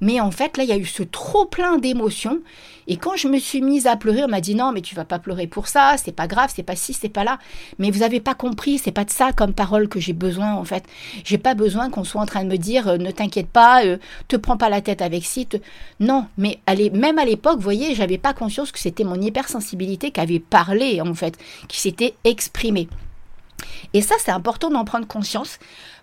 Mais 0.00 0.20
en 0.20 0.30
fait, 0.30 0.56
là, 0.58 0.64
il 0.64 0.68
y 0.68 0.72
a 0.72 0.76
eu 0.76 0.84
ce 0.84 1.02
trop 1.02 1.46
plein 1.46 1.78
d'émotions. 1.78 2.40
Et 2.86 2.96
quand 2.96 3.16
je 3.16 3.28
me 3.28 3.38
suis 3.38 3.62
mise 3.62 3.86
à 3.86 3.96
pleurer, 3.96 4.24
on 4.24 4.28
m'a 4.28 4.40
dit 4.40 4.54
non, 4.54 4.72
mais 4.72 4.80
tu 4.80 4.94
vas 4.94 5.04
pas 5.04 5.18
pleurer 5.18 5.46
pour 5.46 5.68
ça, 5.68 5.96
c'est 5.96 6.12
pas 6.12 6.26
grave, 6.26 6.52
c'est 6.54 6.62
pas 6.62 6.76
ci, 6.76 6.92
c'est 6.92 7.08
pas 7.08 7.24
là. 7.24 7.38
Mais 7.78 7.90
vous 7.90 8.02
avez 8.02 8.20
pas 8.20 8.34
compris, 8.34 8.78
c'est 8.78 8.92
pas 8.92 9.04
de 9.04 9.10
ça 9.10 9.32
comme 9.32 9.54
parole 9.54 9.88
que 9.88 10.00
j'ai 10.00 10.12
besoin 10.12 10.54
en 10.54 10.64
fait. 10.64 10.84
J'ai 11.24 11.38
pas 11.38 11.54
besoin 11.54 11.90
qu'on 11.90 12.04
soit 12.04 12.20
en 12.20 12.26
train 12.26 12.44
de 12.44 12.48
me 12.48 12.56
dire 12.56 12.88
euh, 12.88 12.96
ne 12.96 13.10
t'inquiète 13.10 13.48
pas, 13.48 13.84
euh, 13.84 13.96
te 14.28 14.36
prends 14.36 14.56
pas 14.56 14.68
la 14.68 14.80
tête 14.80 15.02
avec 15.02 15.24
ci. 15.24 15.48
Non, 16.00 16.26
mais 16.38 16.60
allez, 16.66 16.90
même 16.90 17.18
à 17.18 17.24
l'époque, 17.24 17.56
vous 17.56 17.62
voyez, 17.62 17.94
j'avais 17.94 18.18
pas 18.18 18.32
conscience 18.32 18.72
que 18.72 18.78
c'était 18.78 19.04
mon 19.04 19.20
hypersensibilité 19.20 20.10
qui 20.10 20.20
avait 20.20 20.38
parlé 20.38 21.00
en 21.00 21.14
fait, 21.14 21.36
qui 21.68 21.80
s'était 21.80 22.14
exprimée. 22.24 22.88
Et 23.92 24.02
ça, 24.02 24.16
c'est 24.18 24.32
important 24.32 24.70
d'en 24.70 24.84
prendre 24.84 25.06
conscience 25.06 25.58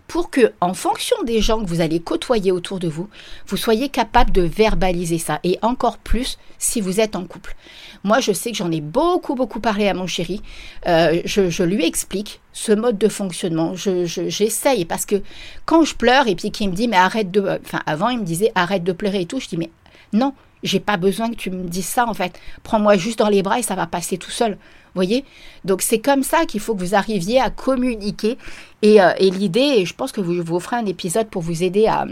pour 0.08 0.30
que, 0.30 0.52
en 0.60 0.74
fonction 0.74 1.16
des 1.24 1.40
gens 1.40 1.60
que 1.60 1.68
vous 1.68 1.80
allez 1.80 2.00
côtoyer 2.00 2.52
autour 2.52 2.78
de 2.78 2.88
vous, 2.88 3.08
vous 3.46 3.56
soyez 3.56 3.88
capable 3.88 4.30
de 4.30 4.42
verbaliser 4.42 5.18
ça. 5.18 5.40
Et 5.42 5.58
encore 5.62 5.98
plus 5.98 6.38
si 6.58 6.80
vous 6.80 7.00
êtes 7.00 7.16
en 7.16 7.24
couple. 7.24 7.56
Moi, 8.04 8.20
je 8.20 8.32
sais 8.32 8.50
que 8.50 8.56
j'en 8.56 8.70
ai 8.70 8.80
beaucoup, 8.80 9.34
beaucoup 9.34 9.60
parlé 9.60 9.88
à 9.88 9.94
mon 9.94 10.06
chéri. 10.06 10.42
Euh, 10.86 11.22
je, 11.24 11.62
lui 11.62 11.86
explique 11.86 12.40
ce 12.52 12.72
mode 12.72 12.98
de 12.98 13.08
fonctionnement. 13.08 13.74
J'essaye 13.74 14.80
je, 14.80 14.84
parce 14.84 15.06
que 15.06 15.22
quand 15.64 15.84
je 15.84 15.94
pleure 15.94 16.28
et 16.28 16.34
puis 16.34 16.50
qu'il 16.50 16.68
me 16.68 16.74
dit, 16.74 16.88
mais 16.88 16.96
arrête 16.96 17.30
de. 17.30 17.58
Enfin, 17.64 17.80
avant, 17.86 18.08
il 18.08 18.18
me 18.18 18.24
disait, 18.24 18.52
arrête 18.54 18.84
de 18.84 18.92
pleurer 18.92 19.22
et 19.22 19.26
tout. 19.26 19.40
Je 19.40 19.48
dis, 19.48 19.56
mais 19.56 19.70
non, 20.12 20.34
j'ai 20.62 20.80
pas 20.80 20.96
besoin 20.96 21.30
que 21.30 21.36
tu 21.36 21.50
me 21.50 21.64
dises 21.64 21.86
ça 21.86 22.06
en 22.06 22.14
fait. 22.14 22.38
Prends-moi 22.62 22.96
juste 22.96 23.18
dans 23.18 23.28
les 23.28 23.42
bras 23.42 23.58
et 23.58 23.62
ça 23.62 23.74
va 23.74 23.86
passer 23.86 24.18
tout 24.18 24.30
seul 24.30 24.58
voyez? 24.94 25.24
Donc 25.64 25.82
c'est 25.82 25.98
comme 25.98 26.22
ça 26.22 26.44
qu'il 26.46 26.60
faut 26.60 26.74
que 26.74 26.80
vous 26.80 26.94
arriviez 26.94 27.40
à 27.40 27.50
communiquer. 27.50 28.38
Et, 28.82 29.00
euh, 29.00 29.12
l'idée, 29.20 29.60
et 29.60 29.86
je 29.86 29.94
pense 29.94 30.12
que 30.12 30.20
vous, 30.20 30.42
vous 30.42 30.60
ferez 30.60 30.76
un 30.76 30.86
épisode 30.86 31.28
pour 31.28 31.42
vous 31.42 31.62
aider 31.62 31.86
à, 31.86 32.06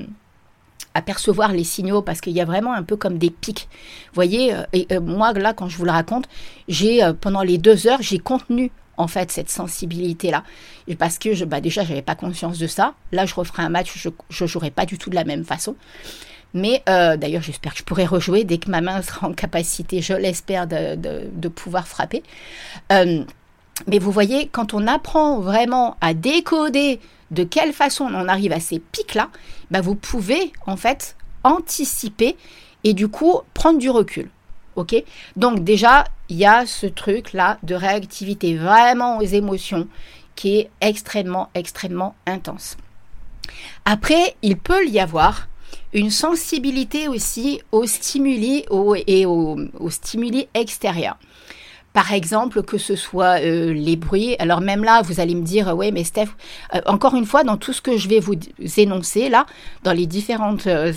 percevoir 1.06 1.52
les 1.52 1.64
signaux 1.64 2.02
parce 2.02 2.20
qu'il 2.20 2.34
y 2.34 2.42
a 2.42 2.44
vraiment 2.44 2.74
un 2.74 2.82
peu 2.82 2.96
comme 2.96 3.16
des 3.16 3.30
pics. 3.30 3.68
Vous 4.08 4.14
voyez, 4.14 4.52
euh, 4.52 4.64
et 4.74 4.86
euh, 4.92 5.00
moi 5.00 5.32
là, 5.32 5.54
quand 5.54 5.68
je 5.68 5.78
vous 5.78 5.86
le 5.86 5.90
raconte, 5.90 6.28
j'ai 6.68 7.00
pendant 7.20 7.42
les 7.42 7.58
deux 7.58 7.86
heures, 7.86 8.02
j'ai 8.02 8.18
contenu 8.18 8.70
en 8.96 9.06
fait 9.06 9.30
cette 9.30 9.48
sensibilité 9.48 10.30
là 10.30 10.44
parce 10.98 11.16
que 11.18 11.32
je, 11.32 11.46
bah 11.46 11.62
déjà 11.62 11.84
j'avais 11.84 12.02
pas 12.02 12.16
conscience 12.16 12.58
de 12.58 12.66
ça. 12.66 12.94
Là, 13.12 13.24
je 13.24 13.34
referai 13.34 13.62
un 13.62 13.70
match, 13.70 13.92
je, 13.96 14.10
je 14.28 14.46
jouerai 14.46 14.70
pas 14.70 14.84
du 14.84 14.98
tout 14.98 15.08
de 15.08 15.14
la 15.14 15.24
même 15.24 15.44
façon. 15.44 15.74
Mais 16.54 16.82
euh, 16.88 17.16
d'ailleurs, 17.16 17.42
j'espère 17.42 17.72
que 17.72 17.78
je 17.78 17.84
pourrai 17.84 18.06
rejouer 18.06 18.44
dès 18.44 18.58
que 18.58 18.70
ma 18.70 18.80
main 18.80 19.02
sera 19.02 19.28
en 19.28 19.32
capacité, 19.32 20.02
je 20.02 20.14
l'espère, 20.14 20.66
de, 20.66 21.48
pouvoir 21.48 21.86
frapper. 21.86 22.22
Euh, 22.92 23.24
mais 23.86 23.98
vous 23.98 24.10
voyez, 24.10 24.48
quand 24.48 24.74
on 24.74 24.86
apprend 24.86 25.40
vraiment 25.40 25.96
à 26.00 26.14
décoder 26.14 27.00
de 27.30 27.44
quelle 27.44 27.72
façon 27.72 28.04
on 28.04 28.28
arrive 28.28 28.52
à 28.52 28.60
ces 28.60 28.78
pics-là, 28.78 29.30
bah 29.70 29.80
vous 29.80 29.94
pouvez 29.94 30.52
en 30.66 30.76
fait 30.76 31.16
anticiper 31.44 32.36
et 32.84 32.92
du 32.92 33.08
coup 33.08 33.40
prendre 33.54 33.78
du 33.78 33.88
recul. 33.88 34.28
Ok? 34.76 34.94
Donc 35.36 35.64
déjà, 35.64 36.04
il 36.28 36.36
y 36.36 36.46
a 36.46 36.66
ce 36.66 36.86
truc-là 36.86 37.58
de 37.62 37.74
réactivité 37.74 38.56
vraiment 38.56 39.18
aux 39.18 39.22
émotions 39.22 39.88
qui 40.36 40.58
est 40.58 40.70
extrêmement, 40.80 41.50
extrêmement 41.54 42.14
intense. 42.26 42.76
Après, 43.84 44.36
il 44.42 44.56
peut 44.56 44.86
y 44.86 45.00
avoir 45.00 45.48
une 45.92 46.10
sensibilité 46.10 47.08
aussi 47.08 47.60
aux 47.72 47.86
stimuli 47.86 48.64
et 49.06 49.26
aux, 49.26 49.58
stimuli 49.88 50.48
extérieurs. 50.54 51.18
Par 51.92 52.12
exemple, 52.12 52.62
que 52.62 52.78
ce 52.78 52.94
soit 52.94 53.40
euh, 53.40 53.72
les 53.72 53.96
bruits. 53.96 54.36
Alors 54.38 54.60
même 54.60 54.84
là, 54.84 55.02
vous 55.02 55.18
allez 55.18 55.34
me 55.34 55.42
dire, 55.42 55.74
oui, 55.76 55.90
mais 55.90 56.04
Steph, 56.04 56.28
euh, 56.72 56.80
encore 56.86 57.16
une 57.16 57.26
fois, 57.26 57.42
dans 57.42 57.56
tout 57.56 57.72
ce 57.72 57.82
que 57.82 57.96
je 57.96 58.08
vais 58.08 58.20
vous 58.20 58.36
énoncer 58.76 59.28
là, 59.28 59.44
dans 59.82 59.92
les 59.92 60.06
différentes 60.06 60.68
euh, 60.68 60.92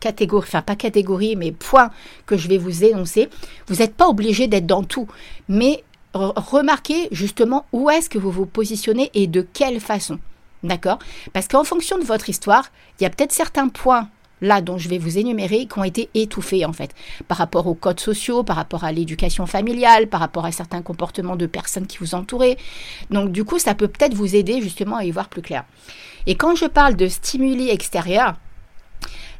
catégories, 0.00 0.48
enfin 0.48 0.62
pas 0.62 0.74
catégories, 0.74 1.36
mais 1.36 1.52
points 1.52 1.90
que 2.26 2.36
je 2.36 2.48
vais 2.48 2.58
vous 2.58 2.82
énoncer, 2.82 3.28
vous 3.68 3.76
n'êtes 3.76 3.94
pas 3.94 4.08
obligé 4.08 4.48
d'être 4.48 4.66
dans 4.66 4.82
tout. 4.82 5.06
Mais 5.48 5.84
remarquez 6.14 7.06
justement 7.12 7.66
où 7.72 7.88
est-ce 7.88 8.10
que 8.10 8.18
vous 8.18 8.32
vous 8.32 8.46
positionnez 8.46 9.12
et 9.14 9.28
de 9.28 9.46
quelle 9.52 9.78
façon. 9.78 10.18
D'accord? 10.62 10.98
Parce 11.32 11.48
qu'en 11.48 11.64
fonction 11.64 11.98
de 11.98 12.04
votre 12.04 12.28
histoire, 12.28 12.70
il 12.98 13.04
y 13.04 13.06
a 13.06 13.10
peut-être 13.10 13.32
certains 13.32 13.68
points 13.68 14.08
là 14.40 14.60
dont 14.60 14.78
je 14.78 14.88
vais 14.88 14.98
vous 14.98 15.18
énumérer 15.18 15.66
qui 15.66 15.78
ont 15.78 15.84
été 15.84 16.10
étouffés 16.14 16.64
en 16.64 16.72
fait 16.72 16.94
par 17.26 17.38
rapport 17.38 17.66
aux 17.66 17.74
codes 17.74 18.00
sociaux, 18.00 18.42
par 18.42 18.56
rapport 18.56 18.84
à 18.84 18.92
l'éducation 18.92 19.46
familiale, 19.46 20.08
par 20.08 20.20
rapport 20.20 20.44
à 20.44 20.52
certains 20.52 20.82
comportements 20.82 21.36
de 21.36 21.46
personnes 21.46 21.86
qui 21.86 21.98
vous 21.98 22.14
entouraient. 22.14 22.56
Donc 23.10 23.32
du 23.32 23.44
coup, 23.44 23.58
ça 23.58 23.74
peut 23.74 23.88
peut-être 23.88 24.14
vous 24.14 24.36
aider 24.36 24.60
justement 24.60 24.96
à 24.96 25.04
y 25.04 25.10
voir 25.10 25.28
plus 25.28 25.42
clair. 25.42 25.64
Et 26.26 26.36
quand 26.36 26.54
je 26.54 26.66
parle 26.66 26.96
de 26.96 27.08
stimuli 27.08 27.70
extérieurs, 27.70 28.36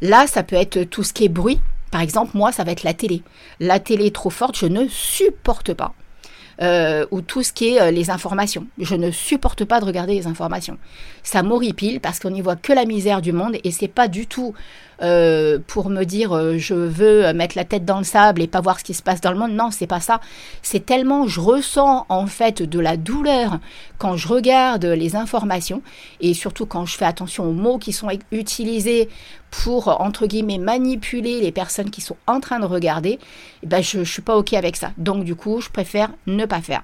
là, 0.01 0.27
ça 0.27 0.43
peut 0.43 0.57
être 0.57 0.85
tout 0.85 1.03
ce 1.03 1.13
qui 1.13 1.25
est 1.25 1.29
bruit. 1.29 1.61
Par 1.91 2.01
exemple, 2.01 2.37
moi, 2.37 2.53
ça 2.53 2.65
va 2.65 2.73
être 2.73 2.83
la 2.83 2.95
télé. 2.95 3.23
La 3.61 3.81
télé 3.81 4.11
trop 4.11 4.31
forte, 4.31 4.59
je 4.59 4.67
ne 4.67 4.87
supporte 4.89 5.75
pas. 5.75 5.95
Euh, 6.61 7.07
ou 7.13 7.21
tout 7.21 7.45
ce 7.45 7.53
qui 7.53 7.69
est 7.69 7.81
euh, 7.81 7.93
les 7.93 8.11
informations. 8.11 8.67
Je 8.81 8.97
ne 8.97 9.13
supporte 9.13 9.65
pas 9.65 9.79
de 9.79 9.85
regarder 9.85 10.15
les 10.15 10.27
informations. 10.27 10.77
Ça 11.23 11.45
m'horripile 11.45 12.01
parce 12.01 12.19
qu'on 12.19 12.31
n'y 12.31 12.41
voit 12.41 12.57
que 12.57 12.73
la 12.73 12.85
misère 12.85 13.23
du 13.23 13.31
monde 13.31 13.59
et 13.63 13.71
c'est 13.71 13.87
pas 13.87 14.09
du 14.09 14.27
tout 14.27 14.55
euh, 15.01 15.61
pour 15.69 15.89
me 15.89 16.03
dire 16.03 16.59
je 16.59 16.75
veux 16.75 17.33
mettre 17.33 17.57
la 17.57 17.65
tête 17.65 17.85
dans 17.85 17.99
le 17.99 18.05
sable 18.05 18.43
et 18.43 18.49
pas 18.49 18.61
voir 18.61 18.81
ce 18.81 18.85
qui 18.85 18.95
se 18.95 19.05
passe 19.05 19.21
dans 19.21 19.31
le 19.31 19.39
monde. 19.39 19.53
Non, 19.53 19.71
c'est 19.71 19.87
pas 19.87 20.01
ça. 20.01 20.21
C'est 20.63 20.85
tellement 20.85 21.29
je 21.29 21.39
ressens 21.39 22.07
en 22.09 22.27
fait 22.27 22.61
de 22.61 22.81
la 22.81 22.97
douleur 22.97 23.61
quand 23.99 24.17
je 24.17 24.27
regarde 24.27 24.85
les 24.85 25.15
informations 25.15 25.81
et 26.21 26.35
surtout 26.35 26.67
quand 26.67 26.87
je 26.87 26.97
fais 26.97 27.05
attention 27.05 27.45
aux 27.45 27.53
mots 27.53 27.79
qui 27.79 27.93
sont 27.93 28.09
utilisés 28.33 29.09
pour 29.51 30.01
entre 30.01 30.27
guillemets 30.27 30.59
manipuler 30.59 31.41
les 31.41 31.53
personnes 31.53 31.91
qui 31.91 32.01
sont 32.01 32.17
en 32.27 32.41
train 32.41 32.61
de 32.61 32.67
regarder. 32.67 33.19
Eh 33.63 33.67
ben 33.67 33.83
je, 33.83 34.05
je 34.05 34.13
suis 34.13 34.23
pas 34.23 34.37
ok 34.37 34.55
avec 34.55 34.77
ça. 34.77 34.93
Donc 34.99 35.25
du 35.25 35.35
coup, 35.35 35.61
je 35.61 35.71
préfère 35.71 36.11
ne 36.27 36.45
pas 36.45 36.61
faire 36.61 36.83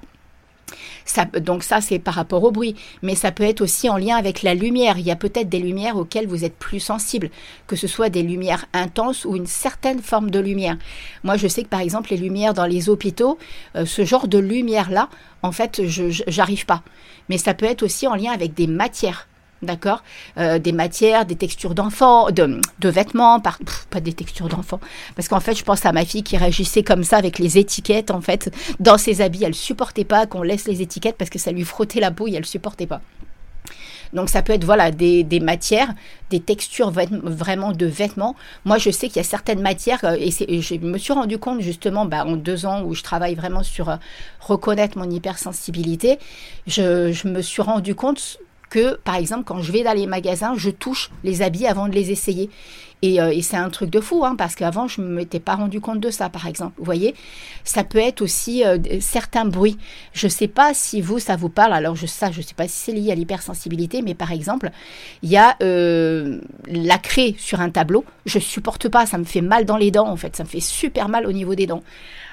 donc 1.41 1.63
ça, 1.63 1.81
c'est 1.81 1.99
par 1.99 2.15
rapport 2.15 2.43
au 2.45 2.51
bruit, 2.51 2.75
mais 3.03 3.15
ça 3.15 3.31
peut 3.31 3.45
être 3.45 3.61
aussi 3.61 3.89
en 3.89 3.97
lien 3.97 4.17
avec 4.17 4.43
la 4.43 4.55
lumière. 4.55 4.99
Il 4.99 5.07
y 5.07 5.11
a 5.11 5.17
peut-être 5.17 5.49
des 5.49 5.59
lumières 5.59 5.97
auxquelles 5.97 6.27
vous 6.27 6.45
êtes 6.45 6.57
plus 6.57 6.81
sensible, 6.81 7.31
que 7.67 7.77
ce 7.77 7.87
soit 7.87 8.09
des 8.09 8.23
lumières 8.23 8.67
intenses 8.73 9.25
ou 9.25 9.37
une 9.37 9.47
certaine 9.47 10.01
forme 10.01 10.31
de 10.31 10.41
lumière. 10.41 10.77
Moi, 11.23 11.37
je 11.37 11.49
sais 11.49 11.63
que 11.63 11.69
par 11.69 11.81
exemple, 11.81 12.11
les 12.11 12.17
lumières 12.17 12.55
dans 12.55 12.67
les 12.67 12.89
hôpitaux, 12.89 13.39
euh, 13.77 13.87
ce 13.87 14.05
genre 14.05 14.29
de 14.29 14.39
lumière-là, 14.39 15.09
en 15.43 15.53
fait, 15.53 15.87
je 15.87 16.23
n'arrive 16.37 16.67
pas. 16.67 16.83
Mais 17.29 17.39
ça 17.39 17.55
peut 17.55 17.67
être 17.67 17.83
aussi 17.83 18.07
en 18.07 18.15
lien 18.15 18.33
avec 18.33 18.55
des 18.55 18.67
matières 18.67 19.29
d'accord? 19.65 20.03
Euh, 20.39 20.59
Des 20.59 20.73
matières, 20.73 21.27
des 21.27 21.37
textures 21.37 21.75
d'enfants, 21.75 22.31
de, 22.31 22.89
vêtements, 22.89 23.41
pas 23.41 24.01
des 24.01 24.13
textures 24.13 24.49
d'enfants, 24.49 24.81
parce 25.17 25.29
qu'en 25.29 25.41
fait, 25.41 25.55
je 25.55 25.65
pense 25.65 25.85
à 25.87 25.93
ma 25.93 26.05
fille 26.05 26.23
qui 26.23 26.37
réagissait 26.37 26.83
comme 26.83 27.05
ça 27.05 27.17
avec 27.17 27.39
les 27.39 27.59
étiquettes, 27.59 28.11
en 28.11 28.21
fait, 28.21 28.51
dans 28.81 28.99
ses 28.99 29.21
habits, 29.21 29.45
elle 29.45 29.55
supportait 29.55 30.05
pas 30.05 30.27
qu'on 30.27 30.43
laisse 30.43 30.67
les 30.67 30.83
étiquettes 30.83 31.17
parce 31.17 31.31
que 31.31 31.39
ça 31.39 31.53
lui 31.53 31.65
frottait 31.65 32.01
la 32.01 32.11
peau 32.11 32.29
et 32.29 32.35
elle 32.35 32.47
supportait 32.47 32.87
pas. 32.87 33.01
Donc 34.15 34.29
ça 34.29 34.43
peut 34.43 34.53
être 34.53 34.65
voilà 34.65 34.91
des, 34.91 35.41
matières, 35.41 35.93
des 36.31 36.41
textures 36.41 36.93
vraiment 36.93 37.73
de 37.73 37.87
vêtements. 37.87 38.37
Moi 38.65 38.79
je 38.79 38.91
sais 38.91 39.09
qu'il 39.09 39.17
y 39.17 39.21
a 39.21 39.25
certaines 39.25 39.61
matières 39.61 40.05
euh, 40.05 40.17
et, 40.19 40.31
je 40.63 40.75
me 40.77 40.99
suis 40.99 41.13
rendu 41.13 41.39
compte 41.39 41.61
justement 41.61 42.07
bah, 42.07 42.25
en 42.25 42.37
deux 42.37 42.65
ans 42.65 42.83
où 42.85 42.95
je 42.95 43.03
travaille 43.03 43.35
vraiment 43.35 43.63
sur 43.63 43.89
euh, 43.89 43.97
reconnaître 44.41 44.97
mon 44.97 45.11
hypersensibilité, 45.11 46.19
je 46.67 47.29
me 47.29 47.43
suis 47.43 47.63
rendu 47.63 47.95
compte 47.95 48.39
que, 48.75 48.97
par 49.05 49.15
exemple, 49.15 49.45
quand 49.45 49.63
je 49.63 49.71
vais 49.71 49.85
dans 49.85 49.93
les 49.93 50.09
magasins, 50.09 50.55
je 50.57 50.69
touche 50.69 51.13
les 51.23 51.43
habits 51.43 51.69
avant 51.69 51.87
de 51.87 51.95
les 51.95 52.11
essayer. 52.11 52.51
Et, 53.05 53.21
euh, 53.21 53.39
c'est 53.43 53.59
un 53.59 53.69
truc 53.69 53.91
de 53.91 54.01
fou, 54.01 54.25
hein, 54.25 54.35
parce 54.35 54.55
qu'avant, 54.55 54.89
je 54.89 55.03
ne 55.03 55.07
m'étais 55.09 55.39
pas 55.39 55.57
rendu 55.57 55.79
compte 55.79 56.01
de 56.01 56.09
ça, 56.09 56.31
par 56.31 56.47
exemple. 56.47 56.73
Vous 56.79 56.87
voyez 56.87 57.15
Ça 57.63 57.85
peut 57.85 57.99
être 57.99 58.23
aussi 58.23 58.65
euh, 58.65 58.79
certains 59.01 59.45
bruits. 59.45 59.77
Je 60.15 60.27
ne 60.27 60.31
sais 60.31 60.49
pas 60.49 60.73
si 60.73 61.03
vous, 61.03 61.19
ça 61.19 61.37
vous 61.37 61.51
parle. 61.51 61.75
Alors, 61.75 61.97
je, 61.97 62.07
ça, 62.07 62.31
je 62.33 62.39
ne 62.39 62.43
sais 62.43 62.55
pas 62.55 62.67
si 62.67 62.79
c'est 62.79 62.93
lié 62.93 63.13
à 63.13 63.15
l'hypersensibilité, 63.15 64.01
mais 64.01 64.15
par 64.15 64.33
exemple, 64.33 64.71
il 65.23 65.29
y 65.29 65.37
a 65.37 65.55
euh, 65.63 66.41
la 66.67 66.97
craie 66.97 67.35
sur 67.37 67.61
un 67.61 67.69
tableau. 67.69 68.07
Je 68.25 68.39
supporte 68.39 68.89
pas, 68.89 69.05
ça 69.05 69.19
me 69.19 69.25
fait 69.25 69.43
mal 69.43 69.67
dans 69.67 69.77
les 69.77 69.91
dents, 69.91 70.09
en 70.09 70.17
fait. 70.17 70.35
Ça 70.35 70.45
me 70.45 70.49
fait 70.49 70.61
super 70.61 71.11
mal 71.11 71.27
au 71.27 71.33
niveau 71.33 71.55
des 71.55 71.67
dents. 71.67 71.83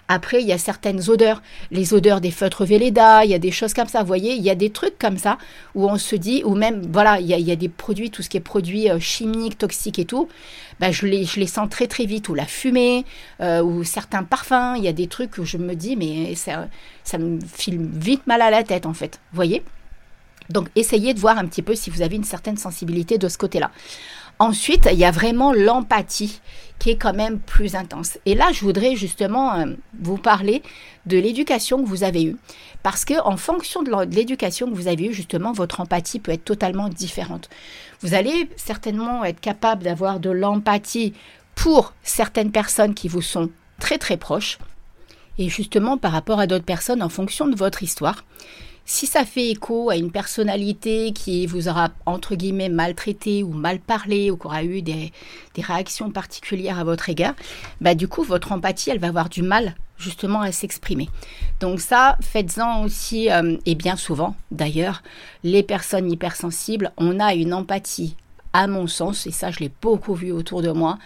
Après, 0.07 0.41
il 0.41 0.47
y 0.47 0.51
a 0.51 0.57
certaines 0.57 1.09
odeurs, 1.09 1.41
les 1.69 1.93
odeurs 1.93 2.19
des 2.19 2.31
feutres 2.31 2.65
Velleda, 2.65 3.23
il 3.23 3.31
y 3.31 3.33
a 3.33 3.39
des 3.39 3.51
choses 3.51 3.73
comme 3.73 3.87
ça. 3.87 4.01
Vous 4.01 4.07
voyez, 4.07 4.33
il 4.33 4.41
y 4.41 4.49
a 4.49 4.55
des 4.55 4.69
trucs 4.69 4.97
comme 4.97 5.17
ça 5.17 5.37
où 5.75 5.87
on 5.89 5.97
se 5.97 6.15
dit, 6.15 6.43
ou 6.43 6.55
même, 6.55 6.87
voilà, 6.91 7.19
il 7.19 7.27
y 7.27 7.51
a, 7.51 7.55
des 7.55 7.69
produits, 7.69 8.09
tout 8.09 8.21
ce 8.21 8.29
qui 8.29 8.35
est 8.35 8.41
produits 8.41 8.87
chimiques, 8.99 9.57
toxiques 9.57 9.99
et 9.99 10.05
tout, 10.05 10.27
bah, 10.79 10.91
je, 10.91 11.05
les, 11.05 11.25
je 11.25 11.45
sens 11.45 11.69
très 11.69 11.87
très 11.87 12.05
vite. 12.05 12.29
Ou 12.29 12.33
la 12.33 12.45
fumée, 12.45 13.05
euh, 13.41 13.61
ou 13.61 13.83
certains 13.83 14.23
parfums, 14.23 14.75
il 14.77 14.83
y 14.83 14.87
a 14.87 14.93
des 14.93 15.07
trucs 15.07 15.37
où 15.37 15.45
je 15.45 15.57
me 15.57 15.75
dis, 15.75 15.95
mais 15.95 16.35
ça, 16.35 16.67
ça 17.03 17.17
me 17.17 17.39
file 17.41 17.79
vite 17.93 18.25
mal 18.27 18.41
à 18.41 18.49
la 18.49 18.63
tête 18.63 18.85
en 18.85 18.93
fait. 18.93 19.19
Voyez? 19.33 19.63
Donc 20.49 20.67
essayez 20.75 21.13
de 21.13 21.19
voir 21.19 21.37
un 21.37 21.45
petit 21.45 21.61
peu 21.61 21.75
si 21.75 21.89
vous 21.89 22.01
avez 22.01 22.15
une 22.15 22.23
certaine 22.23 22.57
sensibilité 22.57 23.17
de 23.17 23.27
ce 23.27 23.37
côté-là. 23.37 23.71
Ensuite, 24.41 24.89
il 24.91 24.97
y 24.97 25.05
a 25.05 25.11
vraiment 25.11 25.53
l'empathie 25.53 26.41
qui 26.79 26.89
est 26.89 26.95
quand 26.95 27.13
même 27.13 27.37
plus 27.37 27.75
intense. 27.75 28.17
Et 28.25 28.33
là, 28.33 28.49
je 28.51 28.61
voudrais 28.61 28.95
justement 28.95 29.53
euh, 29.53 29.65
vous 29.99 30.17
parler 30.17 30.63
de 31.05 31.19
l'éducation 31.19 31.83
que 31.83 31.87
vous 31.87 32.03
avez 32.03 32.23
eue. 32.23 32.37
Parce 32.81 33.05
que 33.05 33.21
en 33.23 33.37
fonction 33.37 33.83
de 33.83 33.91
l'éducation 34.15 34.67
que 34.67 34.73
vous 34.73 34.87
avez 34.87 35.09
eue, 35.09 35.13
justement, 35.13 35.51
votre 35.51 35.79
empathie 35.79 36.19
peut 36.19 36.31
être 36.31 36.43
totalement 36.43 36.89
différente. 36.89 37.51
Vous 37.99 38.15
allez 38.15 38.49
certainement 38.55 39.23
être 39.23 39.39
capable 39.39 39.83
d'avoir 39.83 40.19
de 40.19 40.31
l'empathie 40.31 41.13
pour 41.53 41.93
certaines 42.01 42.51
personnes 42.51 42.95
qui 42.95 43.09
vous 43.09 43.21
sont 43.21 43.51
très 43.79 43.99
très 43.99 44.17
proches. 44.17 44.57
Et 45.37 45.49
justement, 45.49 45.99
par 45.99 46.13
rapport 46.13 46.39
à 46.39 46.47
d'autres 46.47 46.65
personnes, 46.65 47.03
en 47.03 47.09
fonction 47.09 47.47
de 47.47 47.55
votre 47.55 47.83
histoire, 47.83 48.25
si 48.85 49.07
ça 49.07 49.25
fait 49.25 49.49
écho 49.49 49.89
à 49.89 49.95
une 49.95 50.11
personnalité 50.11 51.11
qui 51.13 51.45
vous 51.45 51.67
aura, 51.67 51.89
entre 52.05 52.35
guillemets, 52.35 52.69
maltraité 52.69 53.43
ou 53.43 53.53
mal 53.53 53.79
parlé 53.79 54.31
ou 54.31 54.37
qui 54.37 54.47
aura 54.47 54.63
eu 54.63 54.81
des, 54.81 55.11
réactions 55.57 56.11
particulières 56.11 56.79
à 56.79 56.83
votre 56.83 57.09
égard, 57.09 57.35
bah, 57.79 57.95
du 57.95 58.07
coup, 58.07 58.23
votre 58.23 58.51
empathie, 58.51 58.89
elle 58.89 58.99
va 58.99 59.07
avoir 59.07 59.29
du 59.29 59.43
mal 59.43 59.75
justement 59.97 60.41
à 60.41 60.51
s'exprimer. 60.51 61.09
Donc 61.59 61.79
ça, 61.79 62.17
faites-en 62.21 62.83
aussi, 62.83 63.31
euh, 63.31 63.57
et 63.65 63.75
bien 63.75 63.95
souvent 63.95 64.35
d'ailleurs, 64.49 65.03
les 65.43 65.63
personnes 65.63 66.11
hypersensibles, 66.11 66.91
on 66.97 67.19
a 67.19 67.35
une 67.35 67.53
empathie, 67.53 68.15
à 68.51 68.67
mon 68.67 68.87
sens, 68.87 69.27
et 69.27 69.31
ça 69.31 69.51
je 69.51 69.59
l'ai 69.59 69.71
beaucoup 69.81 70.15
vu 70.15 70.31
autour 70.31 70.61
de 70.61 70.71
moi, 70.71 70.97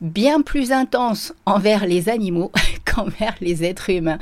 bien 0.00 0.42
plus 0.42 0.72
intense 0.72 1.32
envers 1.46 1.86
les 1.86 2.08
animaux 2.08 2.52
qu'envers 2.84 3.34
les 3.40 3.64
êtres 3.64 3.90
humains. 3.90 4.18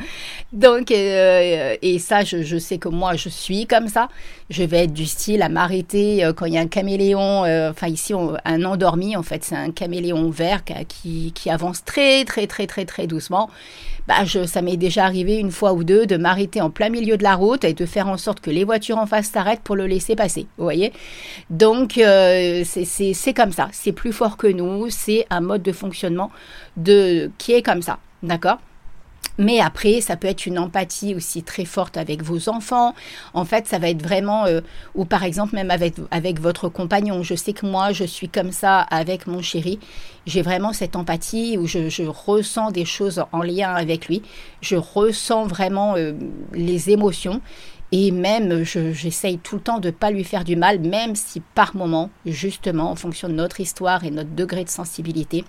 Donc, 0.52 0.90
euh, 0.90 1.76
et 1.83 1.99
ça, 1.99 2.25
je, 2.25 2.59
sais 2.59 2.78
que 2.78 2.88
moi, 2.88 3.16
je 3.16 3.28
suis 3.28 3.66
comme 3.66 3.88
ça. 3.88 4.09
Je 4.48 4.62
vais 4.62 4.84
être 4.84 4.92
du 4.92 5.06
style 5.06 5.42
à 5.42 5.48
m'arrêter 5.48 6.24
euh, 6.24 6.32
quand 6.32 6.46
il 6.46 6.54
y 6.54 6.58
a 6.58 6.60
un 6.60 6.68
caméléon, 6.68 7.44
euh, 7.44 7.70
enfin 7.70 7.88
ici, 7.88 8.12
un 8.14 8.64
endormi, 8.64 9.16
en 9.16 9.22
fait, 9.22 9.44
c'est 9.44 9.56
un 9.56 9.70
caméléon 9.70 10.30
vert 10.30 10.62
qui, 10.64 11.32
avance 11.50 11.84
très, 11.84 12.24
très, 12.24 12.46
très, 12.46 12.66
très, 12.66 12.84
très 12.84 13.06
doucement 13.06 13.50
bah, 14.06 14.24
je, 14.24 14.46
ça 14.46 14.62
m'est 14.62 14.76
déjà 14.76 15.04
arrivé 15.04 15.36
une 15.38 15.50
fois 15.50 15.72
ou 15.72 15.84
deux 15.84 16.06
de 16.06 16.16
m'arrêter 16.16 16.60
en 16.60 16.70
plein 16.70 16.88
milieu 16.88 17.16
de 17.16 17.22
la 17.22 17.34
route 17.34 17.64
et 17.64 17.74
de 17.74 17.86
faire 17.86 18.08
en 18.08 18.16
sorte 18.16 18.40
que 18.40 18.50
les 18.50 18.64
voitures 18.64 18.98
en 18.98 19.06
face 19.06 19.26
s'arrêtent 19.26 19.62
pour 19.62 19.76
le 19.76 19.86
laisser 19.86 20.14
passer. 20.14 20.46
Vous 20.58 20.64
voyez 20.64 20.92
Donc, 21.50 21.98
euh, 21.98 22.62
c'est 22.64 23.34
comme 23.34 23.52
ça. 23.52 23.68
C'est 23.72 23.92
plus 23.92 24.12
fort 24.12 24.36
que 24.36 24.46
nous. 24.46 24.88
C'est 24.90 25.26
un 25.30 25.40
mode 25.40 25.62
de 25.62 25.72
fonctionnement 25.72 26.30
de, 26.76 27.30
qui 27.38 27.52
est 27.52 27.62
comme 27.62 27.82
ça. 27.82 27.98
D'accord? 28.22 28.58
Mais 29.38 29.61
après, 29.61 30.00
ça 30.00 30.16
peut 30.16 30.28
être 30.28 30.47
une 30.47 30.59
empathie 30.59 31.14
aussi 31.14 31.42
très 31.42 31.64
forte 31.64 31.97
avec 31.97 32.23
vos 32.23 32.49
enfants. 32.49 32.95
En 33.35 33.45
fait, 33.45 33.66
ça 33.66 33.78
va 33.78 33.90
être 33.90 34.02
vraiment, 34.02 34.47
euh, 34.47 34.61
ou 34.95 35.04
par 35.04 35.25
exemple 35.25 35.54
même 35.54 35.71
avec, 35.71 35.95
avec 36.11 36.40
votre 36.40 36.68
compagnon. 36.68 37.23
Je 37.23 37.35
sais 37.35 37.52
que 37.52 37.66
moi, 37.66 37.92
je 37.92 38.04
suis 38.04 38.28
comme 38.28 38.52
ça 38.52 38.80
avec 38.80 39.26
mon 39.26 39.42
chéri. 39.42 39.78
J'ai 40.26 40.42
vraiment 40.42 40.73
cette 40.73 40.97
empathie 40.97 41.59
où 41.59 41.66
je, 41.66 42.06
ressens 42.06 42.71
des 42.71 42.85
choses 42.85 43.23
en 43.33 43.42
lien 43.42 43.75
avec 43.75 44.09
lui. 44.09 44.23
Je 44.62 44.76
ressens 44.76 45.47
vraiment 45.47 45.97
euh, 45.97 46.12
les 46.52 46.90
émotions. 46.90 47.40
Et 47.92 48.11
même, 48.11 48.64
j'essaye 48.64 49.38
tout 49.38 49.56
le 49.56 49.61
temps 49.61 49.78
de 49.78 49.88
ne 49.88 49.92
pas 49.92 50.11
lui 50.11 50.25
faire 50.25 50.42
du 50.42 50.56
mal, 50.56 50.80
même 50.80 51.14
si 51.14 51.40
par 51.54 51.76
moment, 51.76 52.11
justement, 52.25 52.90
en 52.90 52.97
fonction 52.97 53.28
de 53.28 53.35
notre 53.35 53.61
histoire 53.61 54.02
et 54.02 54.11
notre 54.11 54.35
degré 54.35 54.64
de 54.64 54.68
sensibilité, 54.68 55.45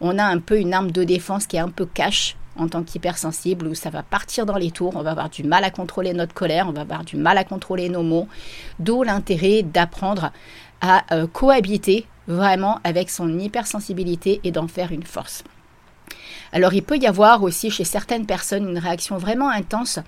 on 0.00 0.18
a 0.18 0.24
un 0.24 0.38
peu 0.38 0.58
une 0.58 0.72
arme 0.72 0.90
de 0.90 1.04
défense 1.04 1.46
qui 1.46 1.56
est 1.56 1.60
un 1.60 1.68
peu 1.68 1.84
cache 1.84 2.36
en 2.58 2.68
tant 2.68 2.82
qu'hypersensible 2.82 3.66
où 3.66 3.74
ça 3.74 3.90
va 3.90 4.02
partir 4.02 4.46
dans 4.46 4.56
les 4.56 4.70
tours, 4.70 4.94
on 4.96 5.02
va 5.02 5.10
avoir 5.10 5.30
du 5.30 5.44
mal 5.44 5.64
à 5.64 5.70
contrôler 5.70 6.12
notre 6.12 6.34
colère, 6.34 6.66
on 6.68 6.72
va 6.72 6.82
avoir 6.82 7.04
du 7.04 7.16
mal 7.16 7.38
à 7.38 7.44
contrôler 7.44 7.88
nos 7.88 8.02
mots. 8.02 8.28
D'où 8.78 9.02
l'intérêt 9.02 9.62
d'apprendre 9.62 10.32
à 10.80 11.04
euh, 11.14 11.26
cohabiter 11.26 12.06
vraiment 12.26 12.80
avec 12.84 13.10
son 13.10 13.38
hypersensibilité 13.38 14.40
et 14.44 14.50
d'en 14.50 14.68
faire 14.68 14.92
une 14.92 15.04
force. 15.04 15.44
Alors 16.52 16.74
il 16.74 16.82
peut 16.82 16.98
y 16.98 17.06
avoir 17.06 17.42
aussi 17.42 17.70
chez 17.70 17.84
certaines 17.84 18.26
personnes 18.26 18.68
une 18.68 18.78
réaction 18.78 19.16
vraiment 19.16 19.48
intense 19.48 19.98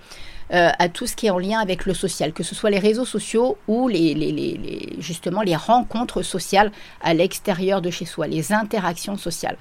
euh, 0.53 0.71
à 0.79 0.89
tout 0.89 1.07
ce 1.07 1.15
qui 1.15 1.27
est 1.27 1.31
en 1.31 1.39
lien 1.39 1.59
avec 1.59 1.85
le 1.85 1.95
social, 1.95 2.33
que 2.33 2.43
ce 2.43 2.55
soit 2.55 2.71
les 2.71 2.79
réseaux 2.79 3.05
sociaux 3.05 3.59
ou 3.67 3.91
justement 4.99 5.43
les 5.43 5.57
rencontres 5.57 6.23
sociales 6.23 6.73
à 7.03 7.13
l'extérieur 7.13 7.83
de 7.83 7.91
chez 7.91 8.07
soi, 8.07 8.27
les 8.27 8.53
interactions 8.53 9.17
sociales 9.17 9.59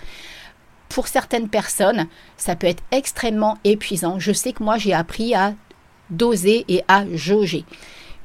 pour 0.89 1.07
certaines 1.07 1.49
personnes, 1.49 2.07
ça 2.37 2.55
peut 2.55 2.67
être 2.67 2.83
extrêmement 2.91 3.57
épuisant. 3.63 4.19
Je 4.19 4.31
sais 4.31 4.53
que 4.53 4.63
moi, 4.63 4.77
j'ai 4.77 4.93
appris 4.93 5.35
à 5.35 5.53
doser 6.09 6.65
et 6.67 6.83
à 6.87 7.05
jauger. 7.13 7.65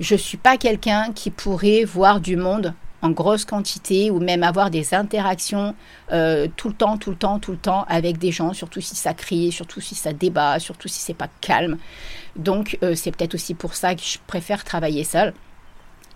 Je 0.00 0.14
ne 0.14 0.18
suis 0.18 0.38
pas 0.38 0.56
quelqu'un 0.56 1.12
qui 1.12 1.30
pourrait 1.30 1.84
voir 1.84 2.20
du 2.20 2.36
monde 2.36 2.74
en 3.02 3.10
grosse 3.10 3.44
quantité 3.44 4.10
ou 4.10 4.20
même 4.20 4.44
avoir 4.44 4.70
des 4.70 4.94
interactions 4.94 5.74
euh, 6.12 6.46
tout 6.56 6.68
le 6.68 6.74
temps, 6.74 6.96
tout 6.96 7.10
le 7.10 7.16
temps, 7.16 7.40
tout 7.40 7.50
le 7.50 7.58
temps 7.58 7.84
avec 7.88 8.18
des 8.18 8.30
gens, 8.30 8.52
surtout 8.52 8.80
si 8.80 8.94
ça 8.94 9.12
crie, 9.12 9.50
surtout 9.50 9.80
si 9.80 9.96
ça 9.96 10.12
débat, 10.12 10.58
surtout 10.60 10.88
si 10.88 11.00
c'est 11.00 11.14
pas 11.14 11.28
calme. 11.40 11.78
Donc 12.36 12.78
euh, 12.82 12.94
c'est 12.94 13.10
peut-être 13.10 13.34
aussi 13.34 13.54
pour 13.54 13.74
ça 13.74 13.94
que 13.96 14.02
je 14.02 14.18
préfère 14.26 14.62
travailler 14.64 15.02
seule 15.02 15.34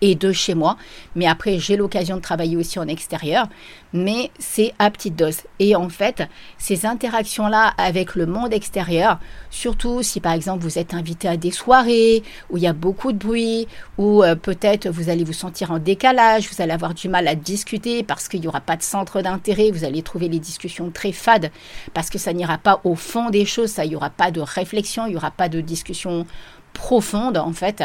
et 0.01 0.15
de 0.15 0.31
chez 0.31 0.55
moi. 0.55 0.77
Mais 1.15 1.27
après, 1.27 1.59
j'ai 1.59 1.77
l'occasion 1.77 2.17
de 2.17 2.21
travailler 2.21 2.57
aussi 2.57 2.79
en 2.79 2.87
extérieur, 2.87 3.47
mais 3.93 4.31
c'est 4.39 4.73
à 4.79 4.91
petite 4.91 5.15
dose. 5.15 5.41
Et 5.59 5.75
en 5.75 5.89
fait, 5.89 6.23
ces 6.57 6.85
interactions-là 6.85 7.73
avec 7.77 8.15
le 8.15 8.25
monde 8.25 8.53
extérieur, 8.53 9.19
surtout 9.49 10.03
si 10.03 10.19
par 10.19 10.33
exemple 10.33 10.63
vous 10.63 10.77
êtes 10.77 10.93
invité 10.93 11.27
à 11.27 11.37
des 11.37 11.51
soirées 11.51 12.23
où 12.49 12.57
il 12.57 12.63
y 12.63 12.67
a 12.67 12.73
beaucoup 12.73 13.11
de 13.11 13.17
bruit, 13.17 13.67
ou 13.97 14.23
euh, 14.23 14.35
peut-être 14.35 14.89
vous 14.89 15.09
allez 15.09 15.23
vous 15.23 15.33
sentir 15.33 15.71
en 15.71 15.79
décalage, 15.79 16.49
vous 16.49 16.61
allez 16.61 16.73
avoir 16.73 16.93
du 16.93 17.09
mal 17.09 17.27
à 17.27 17.35
discuter 17.35 18.03
parce 18.03 18.27
qu'il 18.27 18.41
n'y 18.41 18.47
aura 18.47 18.61
pas 18.61 18.77
de 18.77 18.83
centre 18.83 19.21
d'intérêt, 19.21 19.71
vous 19.71 19.83
allez 19.83 20.01
trouver 20.01 20.27
les 20.29 20.39
discussions 20.39 20.91
très 20.91 21.11
fades 21.11 21.51
parce 21.93 22.09
que 22.09 22.17
ça 22.17 22.33
n'ira 22.33 22.57
pas 22.57 22.81
au 22.83 22.95
fond 22.95 23.29
des 23.29 23.45
choses, 23.45 23.71
ça, 23.71 23.85
il 23.85 23.89
n'y 23.89 23.95
aura 23.95 24.09
pas 24.09 24.31
de 24.31 24.41
réflexion, 24.41 25.05
il 25.05 25.11
n'y 25.11 25.15
aura 25.15 25.31
pas 25.31 25.49
de 25.49 25.61
discussion 25.61 26.25
profonde 26.73 27.37
en 27.37 27.53
fait 27.53 27.83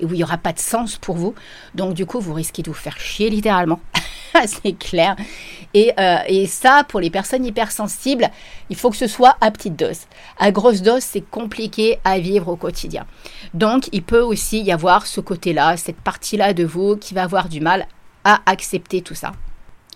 et 0.00 0.04
où 0.04 0.12
il 0.12 0.16
n'y 0.16 0.24
aura 0.24 0.38
pas 0.38 0.52
de 0.52 0.58
sens 0.58 0.96
pour 0.96 1.16
vous. 1.16 1.34
Donc 1.74 1.94
du 1.94 2.06
coup, 2.06 2.20
vous 2.20 2.34
risquez 2.34 2.62
de 2.62 2.70
vous 2.70 2.74
faire 2.74 2.98
chier 2.98 3.30
littéralement. 3.30 3.80
c'est 4.46 4.78
clair. 4.78 5.16
Et, 5.74 5.92
euh, 5.98 6.18
et, 6.26 6.46
ça, 6.46 6.84
pour 6.88 7.00
les 7.00 7.10
personnes 7.10 7.44
hypersensibles, 7.44 8.30
il 8.70 8.76
faut 8.76 8.90
que 8.90 8.96
ce 8.96 9.06
soit 9.06 9.36
à 9.40 9.50
petite 9.50 9.76
dose. 9.76 10.00
À 10.38 10.50
grosse 10.50 10.82
dose, 10.82 11.02
c'est 11.02 11.20
compliqué 11.20 11.98
à 12.04 12.18
vivre 12.18 12.48
au 12.48 12.56
quotidien. 12.56 13.06
Donc, 13.54 13.88
il 13.92 14.02
peut 14.02 14.20
aussi 14.20 14.62
y 14.62 14.72
avoir 14.72 15.06
ce 15.06 15.20
côté-là, 15.20 15.76
cette 15.76 16.00
partie-là 16.00 16.54
de 16.54 16.64
vous 16.64 16.96
qui 16.96 17.14
va 17.14 17.22
avoir 17.22 17.48
du 17.48 17.60
mal 17.60 17.86
à 18.24 18.40
accepter 18.46 19.02
tout 19.02 19.14
ça. 19.14 19.32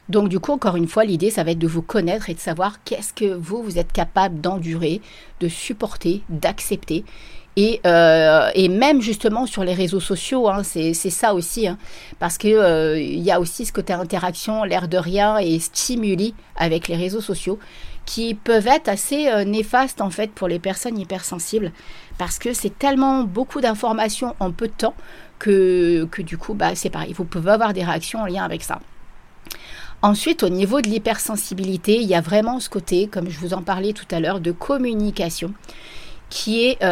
Donc 0.09 0.29
du 0.29 0.41
coup, 0.41 0.53
encore 0.53 0.77
une 0.77 0.89
fois, 0.89 1.05
l'idée, 1.05 1.31
ça 1.31 1.45
va 1.45 1.53
être 1.53 1.59
de 1.59 1.67
vous 1.67 1.83
connaître 1.83 2.29
et 2.29 2.35
de 2.35 2.41
savoir 2.41 2.83
qu'est-ce 2.85 3.15
que 3.15 3.35
vous, 3.35 3.63
vous 3.63 3.79
êtes 3.79 3.93
capable 3.93 4.41
d'endurer, 4.41 5.01
de 5.41 5.49
supporter, 5.49 6.23
d'accepter. 6.29 7.05
Et, 7.57 7.81
euh, 7.87 8.51
et, 8.55 8.69
même 8.69 9.03
justement 9.03 9.45
sur 9.45 9.63
les 9.63 9.75
réseaux 9.75 10.01
sociaux, 10.01 10.49
hein, 10.49 10.63
c'est 10.63 10.95
ça 10.95 11.35
aussi, 11.35 11.69
hein, 11.69 11.77
parce 12.19 12.39
qu'il 12.39 12.55
euh, 12.55 12.99
y 12.99 13.31
a 13.31 13.41
aussi 13.41 13.67
ce 13.67 13.73
côté 13.73 13.93
interaction, 13.93 14.65
l'air 14.65 14.89
de 14.89 14.97
rien 14.97 15.37
et 15.37 15.59
stimuli 15.59 16.35
avec 16.57 16.89
les 16.89 16.97
réseaux 16.97 17.21
sociaux 17.21 17.59
qui 18.07 18.35
peuvent 18.35 18.67
être 18.67 18.89
assez 18.89 19.29
euh, 19.29 19.45
néfastes 19.45 20.01
en 20.01 20.09
fait 20.09 20.33
pour 20.33 20.49
les 20.49 20.59
personnes 20.59 20.99
hypersensibles, 20.99 21.73
parce 22.17 22.39
que 22.39 22.55
c'est 22.55 22.77
tellement 22.79 23.23
beaucoup 23.23 23.61
d'informations 23.61 24.35
en 24.41 24.51
peu 24.51 24.69
de 24.69 24.73
temps 24.73 24.95
que, 25.39 26.07
que 26.11 26.23
du 26.23 26.39
coup, 26.39 26.55
bah, 26.55 26.75
c'est 26.75 26.91
pareil, 26.91 27.13
vous 27.13 27.25
pouvez 27.25 27.51
avoir 27.51 27.75
des 27.75 27.85
réactions 27.85 28.21
en 28.21 28.27
lien 28.27 28.45
avec 28.45 28.63
ça. 28.63 28.81
Ensuite, 30.01 30.43
au 30.43 30.49
niveau 30.49 30.81
de 30.81 30.89
l'hypersensibilité, 30.89 32.01
il 32.01 32.09
y 32.09 32.15
a 32.15 32.23
vraiment 32.23 32.61
ce 32.61 32.71
côté, 32.71 33.09
comme 33.09 33.29
je 33.29 33.39
vous 33.39 33.53
en 33.53 33.63
parlais 33.63 33.93
tout 33.93 34.07
à 34.11 34.21
l'heure, 34.21 34.41
de 34.41 34.53
communication 34.53 35.53
qui 36.29 36.65
est 36.65 36.83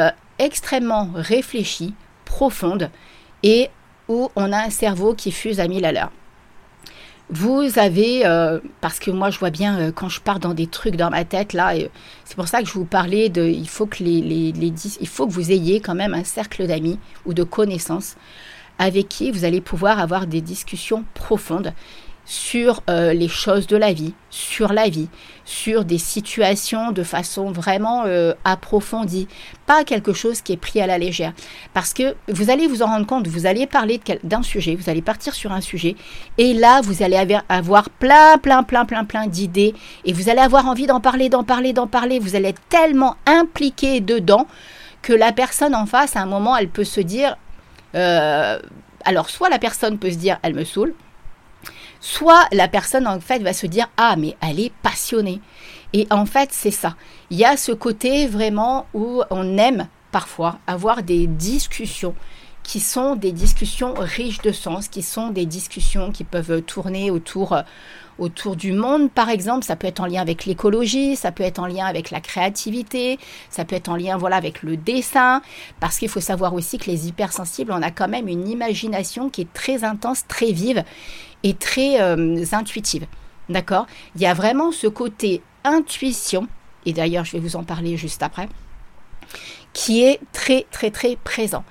extrêmement 0.40 1.10
réfléchie, 1.14 1.94
profonde 2.24 2.90
et 3.42 3.70
où 4.08 4.30
on 4.34 4.52
a 4.52 4.58
un 4.58 4.70
cerveau 4.70 5.14
qui 5.14 5.30
fuse 5.30 5.60
à 5.60 5.68
mille 5.68 5.84
à 5.84 5.92
l'heure. 5.92 6.10
Vous 7.32 7.78
avez, 7.78 8.26
euh, 8.26 8.58
parce 8.80 8.98
que 8.98 9.12
moi 9.12 9.30
je 9.30 9.38
vois 9.38 9.50
bien 9.50 9.78
euh, 9.78 9.92
quand 9.92 10.08
je 10.08 10.20
pars 10.20 10.40
dans 10.40 10.52
des 10.52 10.66
trucs 10.66 10.96
dans 10.96 11.10
ma 11.10 11.24
tête 11.24 11.52
là, 11.52 11.74
c'est 12.24 12.34
pour 12.34 12.48
ça 12.48 12.60
que 12.60 12.66
je 12.66 12.72
vous 12.72 12.84
parlais 12.84 13.28
de, 13.28 13.44
il 13.44 13.68
faut 13.68 13.86
que 13.86 15.32
vous 15.32 15.52
ayez 15.52 15.80
quand 15.80 15.94
même 15.94 16.14
un 16.14 16.24
cercle 16.24 16.66
d'amis 16.66 16.98
ou 17.26 17.32
de 17.32 17.44
connaissances 17.44 18.16
avec 18.80 19.08
qui 19.08 19.30
vous 19.30 19.44
allez 19.44 19.60
pouvoir 19.60 20.00
avoir 20.00 20.26
des 20.26 20.40
discussions 20.40 21.04
profondes 21.14 21.72
sur 22.24 22.82
euh, 22.88 23.12
les 23.12 23.28
choses 23.28 23.66
de 23.66 23.76
la 23.76 23.92
vie, 23.92 24.14
sur 24.30 24.72
la 24.72 24.88
vie, 24.88 25.08
sur 25.44 25.84
des 25.84 25.98
situations 25.98 26.92
de 26.92 27.02
façon 27.02 27.50
vraiment 27.50 28.04
euh, 28.06 28.34
approfondie, 28.44 29.26
pas 29.66 29.82
quelque 29.82 30.12
chose 30.12 30.40
qui 30.40 30.52
est 30.52 30.56
pris 30.56 30.80
à 30.80 30.86
la 30.86 30.96
légère. 30.96 31.32
Parce 31.74 31.92
que 31.92 32.14
vous 32.28 32.50
allez 32.50 32.68
vous 32.68 32.82
en 32.82 32.86
rendre 32.86 33.06
compte, 33.06 33.26
vous 33.26 33.46
allez 33.46 33.66
parler 33.66 34.00
d'un 34.22 34.42
sujet, 34.42 34.76
vous 34.76 34.88
allez 34.88 35.02
partir 35.02 35.34
sur 35.34 35.50
un 35.52 35.60
sujet, 35.60 35.96
et 36.38 36.54
là, 36.54 36.80
vous 36.82 37.02
allez 37.02 37.16
avoir 37.48 37.90
plein, 37.90 38.38
plein, 38.38 38.62
plein, 38.62 38.84
plein, 38.84 39.04
plein 39.04 39.26
d'idées, 39.26 39.74
et 40.04 40.12
vous 40.12 40.28
allez 40.28 40.40
avoir 40.40 40.66
envie 40.66 40.86
d'en 40.86 41.00
parler, 41.00 41.28
d'en 41.28 41.42
parler, 41.42 41.72
d'en 41.72 41.88
parler, 41.88 42.20
vous 42.20 42.36
allez 42.36 42.50
être 42.50 42.62
tellement 42.68 43.16
impliqué 43.26 44.00
dedans 44.00 44.46
que 45.02 45.12
la 45.12 45.32
personne 45.32 45.74
en 45.74 45.86
face, 45.86 46.14
à 46.14 46.20
un 46.20 46.26
moment, 46.26 46.56
elle 46.56 46.68
peut 46.68 46.84
se 46.84 47.00
dire... 47.00 47.36
Euh, 47.94 48.58
alors, 49.04 49.30
soit 49.30 49.48
la 49.48 49.58
personne 49.58 49.98
peut 49.98 50.10
se 50.10 50.16
dire, 50.16 50.38
elle 50.42 50.54
me 50.54 50.64
saoule, 50.64 50.94
soit 52.00 52.46
la 52.52 52.68
personne 52.68 53.06
en 53.06 53.20
fait 53.20 53.42
va 53.42 53.52
se 53.52 53.66
dire 53.66 53.88
ah 53.96 54.16
mais 54.16 54.36
elle 54.40 54.60
est 54.60 54.72
passionnée. 54.82 55.40
Et 55.92 56.06
en 56.10 56.26
fait 56.26 56.50
c'est 56.52 56.70
ça. 56.70 56.96
Il 57.30 57.38
y 57.38 57.44
a 57.44 57.56
ce 57.56 57.72
côté 57.72 58.26
vraiment 58.26 58.86
où 58.94 59.22
on 59.30 59.58
aime 59.58 59.88
parfois 60.10 60.58
avoir 60.66 61.02
des 61.02 61.26
discussions 61.26 62.14
qui 62.70 62.78
sont 62.78 63.16
des 63.16 63.32
discussions 63.32 63.94
riches 63.98 64.42
de 64.42 64.52
sens, 64.52 64.86
qui 64.86 65.02
sont 65.02 65.30
des 65.30 65.44
discussions 65.44 66.12
qui 66.12 66.22
peuvent 66.22 66.62
tourner 66.62 67.10
autour 67.10 67.56
autour 68.20 68.54
du 68.54 68.70
monde, 68.72 69.10
par 69.10 69.28
exemple. 69.28 69.64
Ça 69.64 69.74
peut 69.74 69.88
être 69.88 69.98
en 69.98 70.06
lien 70.06 70.20
avec 70.20 70.46
l'écologie, 70.46 71.16
ça 71.16 71.32
peut 71.32 71.42
être 71.42 71.58
en 71.58 71.66
lien 71.66 71.86
avec 71.86 72.12
la 72.12 72.20
créativité, 72.20 73.18
ça 73.48 73.64
peut 73.64 73.74
être 73.74 73.88
en 73.88 73.96
lien 73.96 74.16
voilà, 74.16 74.36
avec 74.36 74.62
le 74.62 74.76
dessin, 74.76 75.42
parce 75.80 75.98
qu'il 75.98 76.08
faut 76.08 76.20
savoir 76.20 76.54
aussi 76.54 76.78
que 76.78 76.88
les 76.88 77.08
hypersensibles, 77.08 77.72
on 77.72 77.82
a 77.82 77.90
quand 77.90 78.06
même 78.06 78.28
une 78.28 78.46
imagination 78.46 79.30
qui 79.30 79.40
est 79.40 79.52
très 79.52 79.82
intense, 79.82 80.24
très 80.28 80.52
vive 80.52 80.84
et 81.42 81.54
très 81.54 82.00
euh, 82.00 82.44
intuitive. 82.52 83.06
D'accord? 83.48 83.88
Il 84.14 84.20
y 84.20 84.26
a 84.26 84.34
vraiment 84.34 84.70
ce 84.70 84.86
côté 84.86 85.42
intuition 85.64 86.46
et 86.86 86.92
d'ailleurs 86.92 87.24
je 87.24 87.32
vais 87.32 87.40
vous 87.40 87.56
en 87.56 87.64
parler 87.64 87.96
juste 87.96 88.22
après, 88.22 88.48
qui 89.72 90.04
est 90.04 90.20
très 90.32 90.66
très 90.70 90.92
très 90.92 91.16
présent. 91.16 91.64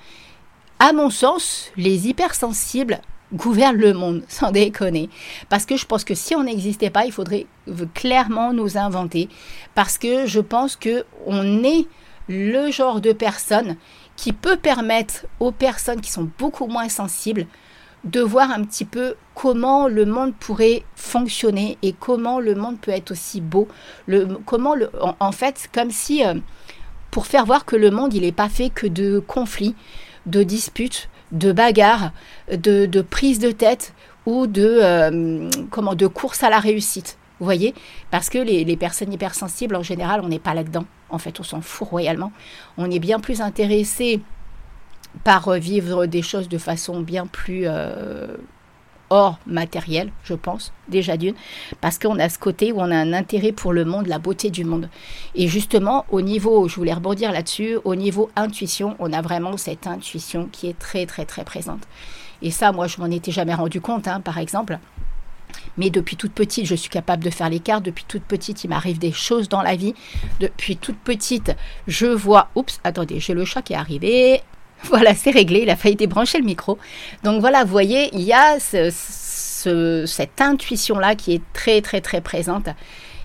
À 0.82 0.94
mon 0.94 1.10
sens, 1.10 1.70
les 1.76 2.08
hypersensibles 2.08 3.02
gouvernent 3.34 3.76
le 3.76 3.92
monde, 3.92 4.22
sans 4.28 4.50
déconner. 4.50 5.10
Parce 5.50 5.66
que 5.66 5.76
je 5.76 5.84
pense 5.84 6.04
que 6.04 6.14
si 6.14 6.34
on 6.34 6.44
n'existait 6.44 6.88
pas, 6.88 7.04
il 7.04 7.12
faudrait 7.12 7.46
clairement 7.92 8.54
nous 8.54 8.78
inventer. 8.78 9.28
Parce 9.74 9.98
que 9.98 10.24
je 10.24 10.40
pense 10.40 10.76
que 10.76 11.04
on 11.26 11.62
est 11.64 11.86
le 12.30 12.70
genre 12.70 13.02
de 13.02 13.12
personne 13.12 13.76
qui 14.16 14.32
peut 14.32 14.56
permettre 14.56 15.26
aux 15.38 15.52
personnes 15.52 16.00
qui 16.00 16.10
sont 16.10 16.30
beaucoup 16.38 16.66
moins 16.66 16.88
sensibles 16.88 17.46
de 18.04 18.22
voir 18.22 18.50
un 18.50 18.64
petit 18.64 18.86
peu 18.86 19.16
comment 19.34 19.86
le 19.86 20.06
monde 20.06 20.32
pourrait 20.34 20.84
fonctionner 20.94 21.76
et 21.82 21.92
comment 21.92 22.40
le 22.40 22.54
monde 22.54 22.80
peut 22.80 22.90
être 22.90 23.10
aussi 23.10 23.42
beau. 23.42 23.68
En, 24.08 25.32
fait, 25.32 25.68
comme 25.74 25.90
si 25.90 26.24
euh, 26.24 26.36
pour 27.10 27.26
faire 27.26 27.44
voir 27.44 27.66
que 27.66 27.76
le 27.76 27.90
monde 27.90 28.14
il 28.14 28.22
n'est 28.22 28.32
pas 28.32 28.48
fait 28.48 28.70
que 28.70 28.86
de 28.86 29.18
conflits, 29.18 29.74
de 30.26 30.42
disputes, 30.42 31.08
de 31.32 31.52
bagarres, 31.52 32.12
de, 32.50 32.86
de 32.86 33.02
prises 33.02 33.38
de 33.38 33.50
tête 33.50 33.94
ou 34.26 34.46
de 34.46 34.78
euh, 34.82 35.48
comment 35.70 35.94
de 35.94 36.06
course 36.06 36.42
à 36.42 36.50
la 36.50 36.58
réussite. 36.58 37.18
Vous 37.38 37.46
voyez? 37.46 37.74
Parce 38.10 38.28
que 38.28 38.38
les, 38.38 38.76
personnes 38.76 39.12
hypersensibles, 39.12 39.74
en 39.74 39.82
général, 39.82 40.20
on 40.22 40.28
n'est 40.28 40.38
pas 40.38 40.52
là-dedans. 40.52 40.84
En 41.08 41.18
fait, 41.18 41.40
on 41.40 41.42
s'en 41.42 41.62
fout 41.62 41.88
royalement. 41.88 42.32
On 42.76 42.90
est 42.90 42.98
bien 42.98 43.18
plus 43.18 43.40
intéressé 43.40 44.20
par 45.24 45.48
euh, 45.48 45.56
vivre 45.56 46.06
des 46.06 46.22
choses 46.22 46.48
de 46.48 46.58
façon 46.58 47.00
bien 47.00 47.26
plus 47.26 47.62
euh, 47.64 48.36
hors 49.10 49.38
matériel, 49.46 50.10
je 50.24 50.34
pense, 50.34 50.72
déjà 50.88 51.16
d'une, 51.16 51.34
parce 51.80 51.98
qu'on 51.98 52.18
a 52.18 52.28
ce 52.28 52.38
côté 52.38 52.72
où 52.72 52.80
on 52.80 52.90
a 52.90 52.96
un 52.96 53.12
intérêt 53.12 53.52
pour 53.52 53.72
le 53.72 53.84
monde, 53.84 54.06
la 54.06 54.18
beauté 54.18 54.50
du 54.50 54.64
monde. 54.64 54.88
Et 55.34 55.48
justement, 55.48 56.06
au 56.10 56.22
niveau, 56.22 56.68
je 56.68 56.76
voulais 56.76 56.94
rebondir 56.94 57.32
là-dessus, 57.32 57.78
au 57.84 57.94
niveau 57.94 58.30
intuition, 58.36 58.96
on 58.98 59.12
a 59.12 59.20
vraiment 59.20 59.56
cette 59.56 59.86
intuition 59.86 60.48
qui 60.50 60.68
est 60.68 60.78
très, 60.78 61.06
très, 61.06 61.24
très 61.24 61.44
présente. 61.44 61.82
Et 62.42 62.50
ça, 62.50 62.72
moi, 62.72 62.86
je 62.86 62.98
m'en 63.00 63.06
étais 63.06 63.32
jamais 63.32 63.54
rendu 63.54 63.80
compte, 63.80 64.08
hein, 64.08 64.20
par 64.20 64.38
exemple. 64.38 64.78
Mais 65.76 65.90
depuis 65.90 66.16
toute 66.16 66.32
petite, 66.32 66.66
je 66.66 66.74
suis 66.74 66.90
capable 66.90 67.24
de 67.24 67.30
faire 67.30 67.50
les 67.50 67.60
cartes. 67.60 67.84
Depuis 67.84 68.04
toute 68.06 68.22
petite, 68.22 68.64
il 68.64 68.68
m'arrive 68.68 68.98
des 68.98 69.12
choses 69.12 69.48
dans 69.48 69.62
la 69.62 69.76
vie. 69.76 69.94
Depuis 70.38 70.76
toute 70.76 70.98
petite, 70.98 71.56
je 71.86 72.06
vois. 72.06 72.48
Oups, 72.54 72.80
attendez, 72.84 73.20
j'ai 73.20 73.34
le 73.34 73.44
chat 73.44 73.62
qui 73.62 73.72
est 73.72 73.76
arrivé. 73.76 74.42
Voilà, 74.88 75.14
c'est 75.14 75.30
réglé, 75.30 75.60
il 75.62 75.70
a 75.70 75.76
failli 75.76 75.96
débrancher 75.96 76.38
le 76.38 76.44
micro. 76.44 76.78
Donc 77.22 77.40
voilà, 77.40 77.64
vous 77.64 77.70
voyez, 77.70 78.10
il 78.14 78.22
y 78.22 78.32
a 78.32 78.58
cette 78.58 80.40
intuition-là 80.40 81.14
qui 81.14 81.34
est 81.34 81.42
très 81.52 81.80
très 81.82 82.00
très 82.00 82.20
présente 82.20 82.68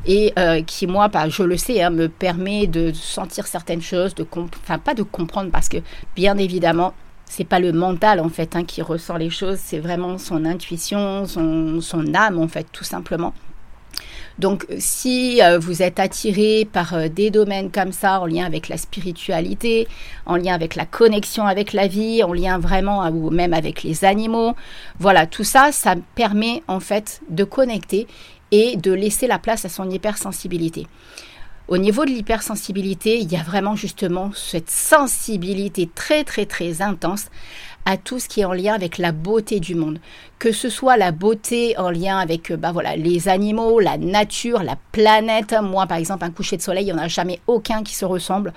et 0.06 0.34
euh, 0.38 0.62
qui, 0.62 0.86
moi, 0.86 1.08
bah, 1.08 1.30
je 1.30 1.44
le 1.44 1.58
sais, 1.58 1.82
hein, 1.82 1.90
me 1.90 2.08
permet 2.08 2.68
de 2.68 2.92
sentir 2.94 3.48
certaines 3.48 3.82
choses, 3.82 4.14
enfin 4.64 4.78
pas 4.78 4.94
de 4.94 5.04
comprendre 5.04 5.50
parce 5.52 5.70
que 5.70 5.78
bien 6.16 6.38
évidemment, 6.38 6.94
c'est 7.26 7.46
pas 7.46 7.60
le 7.60 7.72
mental 7.72 8.20
en 8.20 8.30
fait 8.30 8.56
hein, 8.56 8.64
qui 8.64 8.82
ressent 8.82 9.18
les 9.18 9.30
choses, 9.30 9.58
c'est 9.62 9.80
vraiment 9.80 10.18
son 10.18 10.46
intuition, 10.46 11.26
son, 11.26 11.82
son 11.82 12.14
âme 12.14 12.40
en 12.40 12.48
fait, 12.48 12.68
tout 12.72 12.84
simplement. 12.84 13.34
Donc 14.38 14.66
si 14.80 15.42
euh, 15.42 15.58
vous 15.58 15.82
êtes 15.82 16.00
attiré 16.00 16.68
par 16.72 16.94
euh, 16.94 17.08
des 17.08 17.32
domaines 17.32 17.72
comme 17.72 17.94
ça, 17.94 18.20
en 18.20 18.26
lien 18.26 18.46
avec 18.46 18.68
la 18.68 18.78
spiritualité, 18.78 19.88
en 20.26 20.36
lien 20.36 20.54
avec 20.54 20.76
la 20.76 20.86
connexion 20.86 21.46
avec 21.48 21.72
la 21.72 21.88
vie, 21.88 22.22
en 22.22 22.34
lien 22.34 22.60
vraiment 22.60 23.08
ou 23.08 23.30
même 23.30 23.54
avec 23.54 23.84
les 23.84 24.04
animaux, 24.04 24.54
voilà, 25.00 25.26
tout 25.26 25.46
ça, 25.46 25.72
ça 25.72 25.96
permet 26.16 26.64
en 26.68 26.82
fait 26.82 27.22
de 27.30 27.46
connecter 27.46 28.08
et 28.52 28.76
de 28.76 28.92
laisser 28.92 29.28
la 29.28 29.40
place 29.40 29.66
à 29.66 29.70
son 29.70 29.90
hypersensibilité. 29.90 30.88
Au 31.68 31.80
niveau 31.80 32.06
de 32.06 32.12
l'hypersensibilité, 32.12 33.18
il 33.18 33.32
y 33.32 33.38
a 33.38 33.42
vraiment 33.42 33.76
justement 33.76 34.32
cette 34.36 34.70
sensibilité 34.70 35.90
très 35.94 36.24
très 36.24 36.46
très 36.46 36.84
intense 36.84 37.30
à 37.86 37.98
tout 37.98 38.20
ce 38.20 38.28
qui 38.28 38.42
est 38.42 38.46
en 38.46 38.54
lien 38.54 38.74
avec 38.74 38.98
la 38.98 39.12
beauté 39.12 39.60
du 39.60 39.76
monde. 39.76 40.00
Que 40.38 40.52
ce 40.52 40.70
soit 40.70 40.98
la 40.98 41.12
beauté 41.12 41.78
en 41.78 41.90
lien 41.90 42.18
avec 42.18 42.52
euh, 42.52 42.58
bah 42.58 42.72
voilà, 42.72 42.96
les 42.98 43.30
animaux, 43.30 43.80
la 43.80 43.98
nature, 43.98 44.64
la 44.64 44.76
planète. 44.92 45.56
Moi, 45.62 45.88
par 45.88 45.98
exemple, 45.98 46.26
un 46.26 46.32
coucher 46.32 46.58
de 46.58 46.62
soleil, 46.62 46.84
il 46.84 46.94
n'y 46.94 47.00
en 47.00 47.02
a 47.02 47.08
jamais 47.08 47.40
aucun 47.48 47.84
qui 47.84 47.96
se 47.96 48.04
ressemble. 48.04 48.54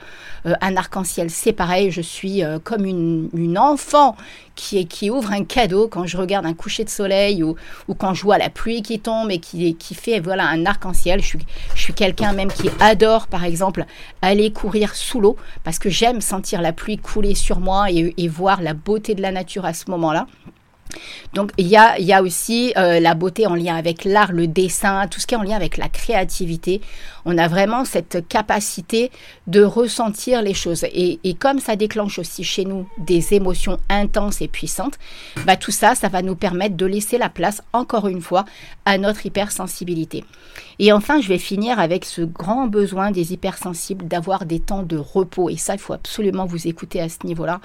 Euh, 0.47 0.55
un 0.61 0.77
arc-en-ciel, 0.77 1.31
c'est 1.31 1.53
pareil. 1.53 1.91
Je 1.91 2.01
suis 2.01 2.43
euh, 2.43 2.59
comme 2.59 2.85
une, 2.85 3.29
une, 3.33 3.59
enfant 3.59 4.17
qui, 4.57 4.87
qui 4.87 5.09
ouvre 5.09 5.31
un 5.33 5.45
cadeau 5.45 5.88
quand 5.88 6.05
je 6.05 6.17
regarde 6.17 6.47
un 6.47 6.55
coucher 6.55 6.83
de 6.83 6.91
soleil 6.91 7.45
ou, 7.45 7.55
quand 7.97 8.14
je 8.14 8.23
vois 8.23 8.38
la 8.38 8.51
pluie 8.51 8.83
qui 8.83 8.99
tombe 8.99 9.31
et 9.31 9.38
qui, 9.38 9.77
qui 9.77 9.95
fait 9.95 10.19
voilà, 10.21 10.49
un 10.49 10.67
arc-en-ciel. 10.67 11.21
Je 11.21 11.27
suis, 11.27 11.38
je 11.75 11.81
suis 11.81 11.95
quelqu'un 11.95 12.33
même 12.33 12.51
qui 12.51 12.71
adore, 12.81 13.29
par 13.29 13.45
exemple, 13.45 13.85
aller 14.21 14.53
courir 14.53 14.97
sous 14.97 15.21
l'eau 15.21 15.37
parce 15.62 15.79
que 15.79 15.91
j'aime 15.91 16.21
sentir 16.21 16.61
la 16.61 16.73
pluie 16.73 16.99
couler 16.99 17.37
sur 17.37 17.61
moi 17.61 17.91
et, 17.91 18.14
et 18.17 18.27
voir 18.27 18.62
la 18.62 18.75
beauté 18.75 19.14
de 19.18 19.22
la 19.22 19.33
nature 19.33 19.64
à 19.64 19.74
ce 19.74 19.90
moment-là. 19.90 20.26
Donc 21.35 21.51
il 21.59 21.66
y 21.66 21.77
a, 21.77 22.22
aussi 22.22 22.72
euh, 22.77 23.01
la 23.01 23.14
beauté 23.14 23.46
en 23.46 23.55
lien 23.55 23.77
avec 23.77 24.05
l'art, 24.05 24.33
le 24.33 24.46
dessin, 24.46 25.07
tout 25.09 25.20
ce 25.20 25.27
qui 25.27 25.35
est 25.35 25.38
en 25.38 25.42
lien 25.42 25.57
avec 25.57 25.77
la 25.77 25.88
créativité. 25.88 26.81
On 27.24 27.37
a 27.37 27.48
vraiment 27.48 27.85
cette 27.85 28.27
capacité 28.29 29.11
de 29.46 29.62
ressentir 29.62 30.42
les 30.42 30.55
choses. 30.55 30.85
Et, 30.85 31.20
et 31.24 31.35
comme 31.35 31.59
ça 31.61 31.77
déclenche 31.77 32.18
aussi 32.18 32.44
chez 32.44 32.64
nous 32.64 32.88
des 32.98 33.35
émotions 33.35 33.79
intenses 33.88 34.40
et 34.40 34.48
puissantes, 34.48 34.98
bah, 35.44 35.57
tout 35.57 35.70
ça, 35.70 35.94
ça 35.94 36.09
va 36.09 36.22
nous 36.22 36.37
permettre 36.37 36.77
de 36.77 36.87
laisser 36.87 37.18
la 37.18 37.29
place, 37.29 37.62
encore 37.72 38.09
une 38.09 38.22
fois, 38.22 38.44
à 38.85 38.96
notre 38.98 39.27
hypersensibilité. 39.27 40.24
Et 40.79 40.92
enfin, 40.92 41.20
je 41.20 41.29
vais 41.29 41.38
finir 41.38 41.79
avec 41.79 42.05
ce 42.05 42.22
grand 42.22 42.66
besoin 42.66 43.11
des 43.11 43.33
hypersensibles 43.33 44.07
d'avoir 44.07 44.44
des 44.44 44.61
temps 44.61 44.83
de 44.83 44.96
repos. 44.96 45.51
Et 45.51 45.57
ça, 45.57 45.74
il 45.74 45.81
faut 45.81 45.92
absolument 45.92 46.46
vous 46.46 46.66
écouter 46.66 47.01
à 47.01 47.09
ce 47.09 47.18
niveau-là 47.24 47.61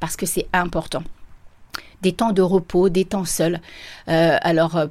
parce 0.00 0.16
que 0.16 0.26
c'est 0.26 0.46
important 0.52 1.02
des 2.02 2.12
temps 2.12 2.32
de 2.32 2.42
repos, 2.42 2.88
des 2.88 3.04
temps 3.04 3.24
seuls. 3.24 3.60
Euh, 4.08 4.36
alors, 4.42 4.76
euh, 4.76 4.86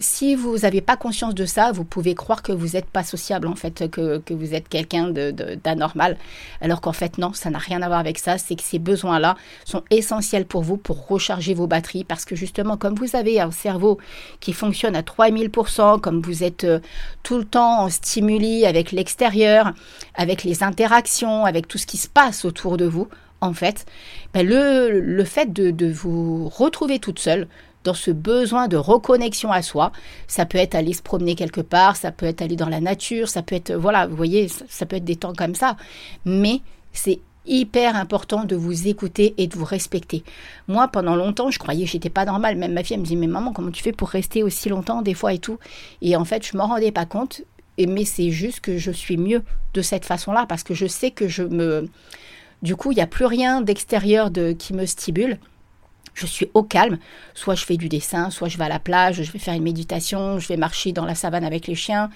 si 0.00 0.34
vous 0.34 0.58
n'avez 0.58 0.80
pas 0.80 0.96
conscience 0.96 1.34
de 1.34 1.44
ça, 1.44 1.72
vous 1.72 1.84
pouvez 1.84 2.14
croire 2.14 2.42
que 2.42 2.52
vous 2.52 2.68
n'êtes 2.68 2.86
pas 2.86 3.02
sociable, 3.02 3.48
en 3.48 3.54
fait, 3.54 3.90
que, 3.90 4.22
vous 4.30 4.54
êtes 4.54 4.68
quelqu'un 4.68 5.10
d'anormal. 5.10 6.16
alors 6.60 6.80
qu'en 6.80 6.92
fait, 6.92 7.18
non, 7.18 7.32
ça 7.32 7.50
n'a 7.50 7.58
rien 7.58 7.82
à 7.82 7.88
voir 7.88 7.98
avec 7.98 8.18
ça. 8.18 8.38
C'est 8.38 8.56
que 8.56 8.62
ces 8.62 8.78
besoins-là 8.78 9.36
sont 9.64 9.82
essentiels 9.90 10.46
pour 10.46 10.62
vous 10.62 10.76
pour 10.76 11.06
recharger 11.08 11.54
vos 11.54 11.66
batteries. 11.66 12.04
Parce 12.04 12.24
que 12.24 12.36
justement, 12.36 12.76
comme 12.76 12.94
vous 12.94 13.16
avez 13.16 13.40
un 13.40 13.50
cerveau 13.50 13.98
qui 14.40 14.52
fonctionne 14.52 14.96
à 14.96 15.02
3000%, 15.02 16.00
comme 16.00 16.20
vous 16.20 16.44
êtes 16.44 16.64
euh, 16.64 16.80
tout 17.22 17.38
le 17.38 17.44
temps 17.44 17.82
en 17.82 17.88
stimuli 17.88 18.66
avec 18.66 18.92
l'extérieur, 18.92 19.72
avec 20.14 20.44
les 20.44 20.62
interactions, 20.62 21.44
avec 21.44 21.68
tout 21.68 21.78
ce 21.78 21.86
qui 21.86 21.96
se 21.96 22.08
passe 22.08 22.44
autour 22.44 22.76
de 22.76 22.84
vous, 22.84 23.08
en 23.40 23.52
fait, 23.52 23.86
ben 24.34 24.46
le, 24.46 25.00
le, 25.00 25.24
fait 25.24 25.52
de, 25.52 25.70
de, 25.70 25.90
vous 25.90 26.48
retrouver 26.48 26.98
toute 26.98 27.18
seule 27.18 27.48
dans 27.84 27.94
ce 27.94 28.10
besoin 28.10 28.68
de 28.68 28.76
reconnexion 28.76 29.52
à 29.52 29.62
soi, 29.62 29.92
ça 30.26 30.44
peut 30.44 30.58
être 30.58 30.74
aller 30.74 30.92
se 30.92 31.02
promener 31.02 31.34
quelque 31.34 31.60
part, 31.60 31.96
ça 31.96 32.10
peut 32.10 32.26
être 32.26 32.42
aller 32.42 32.56
dans 32.56 32.68
la 32.68 32.80
nature, 32.80 33.28
ça 33.28 33.42
peut 33.42 33.54
être, 33.54 33.72
voilà, 33.72 34.06
vous 34.06 34.16
voyez, 34.16 34.48
ça, 34.48 34.86
peut 34.86 34.96
être 34.96 35.04
des 35.04 35.16
temps 35.16 35.32
comme 35.32 35.54
ça, 35.54 35.76
mais 36.24 36.60
c'est 36.92 37.20
hyper 37.46 37.96
important 37.96 38.44
de 38.44 38.56
vous 38.56 38.88
écouter 38.88 39.34
et 39.38 39.46
de 39.46 39.56
vous 39.56 39.64
respecter. 39.64 40.22
Moi, 40.66 40.88
pendant 40.88 41.16
longtemps, 41.16 41.50
je 41.50 41.58
croyais 41.58 41.84
que 41.84 41.90
j'étais 41.90 42.10
pas 42.10 42.26
normale. 42.26 42.56
Même 42.56 42.74
ma 42.74 42.84
fille, 42.84 42.98
me 42.98 43.04
dit, 43.04 43.16
mais 43.16 43.26
maman, 43.26 43.52
comment 43.52 43.70
tu 43.70 43.82
fais 43.82 43.92
pour 43.92 44.08
rester 44.10 44.42
aussi 44.42 44.68
longtemps 44.68 45.00
des 45.00 45.14
fois 45.14 45.32
et 45.32 45.38
tout? 45.38 45.58
Et 46.02 46.14
en 46.14 46.26
fait, 46.26 46.46
je 46.46 46.56
m'en 46.56 46.66
rendais 46.66 46.92
pas 46.92 47.06
compte. 47.06 47.42
Mais 47.78 48.04
c'est 48.04 48.30
juste 48.30 48.60
que 48.60 48.76
je 48.76 48.90
suis 48.90 49.16
mieux 49.16 49.42
de 49.72 49.82
cette 49.82 50.04
façon-là 50.04 50.46
parce 50.48 50.64
que 50.64 50.74
je 50.74 50.86
sais 50.86 51.12
que 51.12 51.28
je 51.28 51.44
me 51.44 51.88
du 52.62 52.76
coup, 52.76 52.92
il 52.92 52.96
n'y 52.96 53.02
a 53.02 53.06
plus 53.06 53.26
rien 53.26 53.60
d'extérieur 53.60 54.30
de, 54.30 54.52
qui 54.52 54.74
me 54.74 54.86
stimule. 54.86 55.38
Je 56.14 56.26
suis 56.26 56.50
au 56.54 56.64
calme. 56.64 56.98
Soit 57.34 57.54
je 57.54 57.64
fais 57.64 57.76
du 57.76 57.88
dessin, 57.88 58.30
soit 58.30 58.48
je 58.48 58.58
vais 58.58 58.64
à 58.64 58.68
la 58.68 58.80
plage, 58.80 59.22
je 59.22 59.30
vais 59.30 59.38
faire 59.38 59.54
une 59.54 59.62
méditation, 59.62 60.40
je 60.40 60.48
vais 60.48 60.56
marcher 60.56 60.90
dans 60.90 61.04
la 61.04 61.14
savane 61.14 61.44
avec 61.44 61.68
les 61.68 61.76
chiens. 61.76 62.10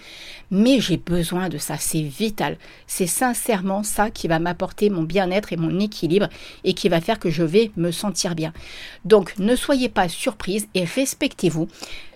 Mais 0.51 0.81
j'ai 0.81 0.97
besoin 0.97 1.49
de 1.49 1.57
ça. 1.57 1.77
C'est 1.79 2.03
vital. 2.03 2.57
C'est 2.89 3.07
sincèrement 3.07 3.85
ça 3.85 4.11
qui 4.11 4.27
va 4.27 4.41
m'apporter 4.41 4.91
mon 4.91 5.05
bien-être 5.05 5.53
et 5.53 5.57
mon 5.57 5.79
équilibre 5.79 6.29
et 6.65 6.75
qui 6.75 6.89
va 6.89 7.01
faire 7.01 7.21
que 7.21 7.31
je 7.31 7.45
vais 7.45 7.71
me 7.77 7.93
sentir 7.93 8.35
bien. 8.35 8.53
Donc, 9.05 9.39
ne 9.39 9.55
soyez 9.55 9.89
pas 9.89 10.09
surprise 10.09 10.67
et 10.75 10.85
respectez-vous 10.85 11.69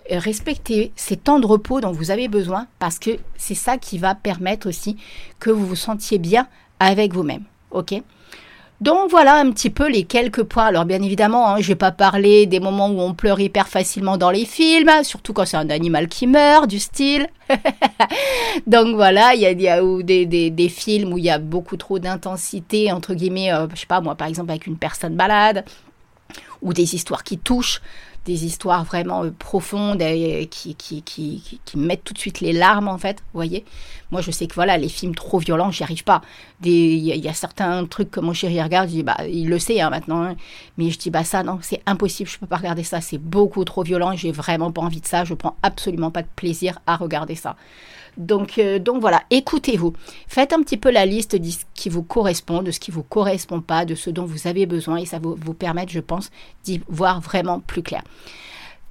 respectez 0.09 0.93
ces 0.95 1.17
temps 1.17 1.39
de 1.39 1.45
repos 1.45 1.81
dont 1.81 1.91
vous 1.91 2.11
avez 2.11 2.29
besoin 2.29 2.67
parce 2.79 2.97
que 2.97 3.17
c'est 3.35 3.55
ça 3.55 3.77
qui 3.77 3.97
va 3.97 4.15
permettre 4.15 4.69
aussi 4.69 4.95
que 5.39 5.49
vous 5.49 5.65
vous 5.65 5.75
sentiez 5.75 6.17
bien 6.17 6.47
avec 6.79 7.13
vous-même. 7.13 7.43
Ok? 7.71 8.01
Donc 8.79 9.09
voilà 9.09 9.35
un 9.35 9.49
petit 9.51 9.71
peu 9.71 9.89
les 9.89 10.03
quelques 10.03 10.43
points. 10.43 10.65
Alors 10.65 10.85
bien 10.85 11.01
évidemment, 11.01 11.49
hein, 11.49 11.57
je 11.59 11.67
vais 11.67 11.75
pas 11.75 11.91
parler 11.91 12.45
des 12.45 12.59
moments 12.59 12.89
où 12.89 12.99
on 12.99 13.13
pleure 13.13 13.39
hyper 13.39 13.67
facilement 13.67 14.17
dans 14.17 14.29
les 14.29 14.45
films, 14.45 14.91
surtout 15.03 15.33
quand 15.33 15.45
c'est 15.45 15.57
un 15.57 15.69
animal 15.71 16.07
qui 16.07 16.27
meurt, 16.27 16.67
du 16.67 16.79
style. 16.79 17.27
Donc 18.67 18.95
voilà, 18.95 19.33
il 19.33 19.41
y 19.41 19.45
a, 19.67 19.81
des, 19.81 20.69
films 20.69 21.13
où 21.13 21.17
il 21.17 21.23
y 21.23 21.29
a 21.29 21.39
beaucoup 21.39 21.77
trop 21.77 21.97
d'intensité, 21.97 22.91
entre 22.91 23.15
guillemets, 23.15 23.51
euh, 23.51 23.67
je 23.73 23.79
sais 23.79 23.85
pas 23.87 24.01
moi 24.01 24.15
par 24.15 24.27
exemple 24.27 24.51
avec 24.51 24.67
une 24.67 24.77
personne 24.77 25.15
malade, 25.15 25.65
ou 26.61 26.73
des 26.73 26.93
histoires 26.93 27.23
qui 27.23 27.39
touchent 27.39 27.81
des 28.27 28.45
histoires 28.45 28.83
vraiment 28.83 29.23
euh, 29.23 29.31
profondes 29.31 30.03
qui, 30.51 30.75
qui, 30.75 31.41
mettent 31.75 32.03
tout 32.03 32.13
de 32.13 32.19
suite 32.19 32.41
les 32.41 32.53
larmes, 32.53 32.89
en 32.89 32.97
fait. 32.97 33.19
Vous 33.19 33.37
voyez 33.37 33.65
Moi, 34.11 34.21
je 34.21 34.31
sais 34.31 34.47
que 34.47 34.55
voilà, 34.55 34.77
les 34.77 34.89
films 34.89 35.15
trop 35.15 35.39
violents, 35.39 35.71
j'y 35.71 35.83
arrive 35.83 36.03
pas. 36.03 36.21
Il 36.63 36.97
y, 36.99 37.27
a 37.27 37.33
certains 37.33 37.85
trucs 37.85 38.11
que 38.11 38.19
mon 38.19 38.33
chéri 38.33 38.61
regarde, 38.61 38.89
bah, 39.03 39.17
il 39.29 39.49
le 39.49 39.59
sait 39.59 39.81
hein, 39.81 39.89
maintenant. 39.89 40.23
Hein. 40.23 40.35
mais 40.77 40.89
je 40.89 40.97
dis, 40.97 41.09
bah, 41.09 41.23
ça, 41.23 41.43
non, 41.43 41.59
c'est 41.61 41.81
impossible, 41.85 42.29
je 42.29 42.37
peux 42.37 42.47
pas 42.47 42.57
regarder 42.57 42.83
ça. 42.83 43.01
C'est 43.01 43.17
beaucoup 43.17 43.63
trop 43.65 43.83
violent. 43.83 44.15
J'ai 44.15 44.31
vraiment 44.31 44.71
pas 44.71 44.81
envie 44.81 45.01
de 45.01 45.07
ça. 45.07 45.25
Je 45.25 45.33
prends 45.33 45.57
absolument 45.61 46.11
pas 46.11 46.21
de 46.21 46.27
plaisir 46.35 46.79
à 46.87 46.95
regarder 46.95 47.35
ça. 47.35 47.55
Donc, 48.17 48.57
euh, 48.57 48.79
donc 48.79 48.99
voilà, 48.99 49.23
écoutez-vous. 49.29 49.93
Faites 50.27 50.53
un 50.53 50.61
petit 50.61 50.77
peu 50.77 50.89
la 50.89 51.05
liste 51.05 51.35
de 51.35 51.49
ce 51.49 51.59
qui 51.75 51.89
vous 51.89 52.03
correspond, 52.03 52.63
de 52.63 52.71
ce 52.71 52.79
qui 52.79 52.91
vous 52.91 53.03
correspond 53.03 53.61
pas, 53.61 53.85
de 53.85 53.93
ce 53.95 54.09
dont 54.09 54.25
vous 54.25 54.47
avez 54.47 54.65
besoin 54.65 54.97
et 54.97 55.05
ça 55.05 55.19
va 55.19 55.29
vous 55.37 55.53
permettre, 55.53 55.91
je 55.91 55.99
pense, 55.99 56.31
d'y 56.63 56.81
voir 56.87 57.21
vraiment 57.21 57.59
plus 57.59 57.83
clair. 57.83 58.01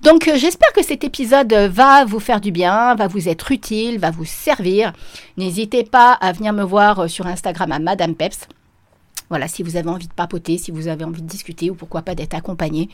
Donc 0.02 0.28
euh, 0.28 0.36
j'espère 0.36 0.72
que 0.72 0.84
cet 0.84 1.04
épisode 1.04 1.52
va 1.52 2.04
vous 2.04 2.20
faire 2.20 2.40
du 2.40 2.52
bien, 2.52 2.94
va 2.94 3.08
vous 3.08 3.28
être 3.28 3.50
utile, 3.50 3.98
va 3.98 4.10
vous 4.10 4.24
servir. 4.24 4.92
N'hésitez 5.36 5.84
pas 5.84 6.12
à 6.12 6.32
venir 6.32 6.52
me 6.52 6.62
voir 6.62 7.00
euh, 7.00 7.08
sur 7.08 7.26
Instagram 7.26 7.72
à 7.72 7.78
Madame 7.78 8.14
Peps. 8.14 8.46
Voilà, 9.28 9.48
si 9.48 9.62
vous 9.62 9.76
avez 9.76 9.88
envie 9.88 10.06
de 10.06 10.12
papoter, 10.12 10.58
si 10.58 10.70
vous 10.70 10.88
avez 10.88 11.04
envie 11.04 11.22
de 11.22 11.26
discuter 11.26 11.70
ou 11.70 11.74
pourquoi 11.74 12.02
pas 12.02 12.14
d'être 12.14 12.34
accompagné 12.34 12.88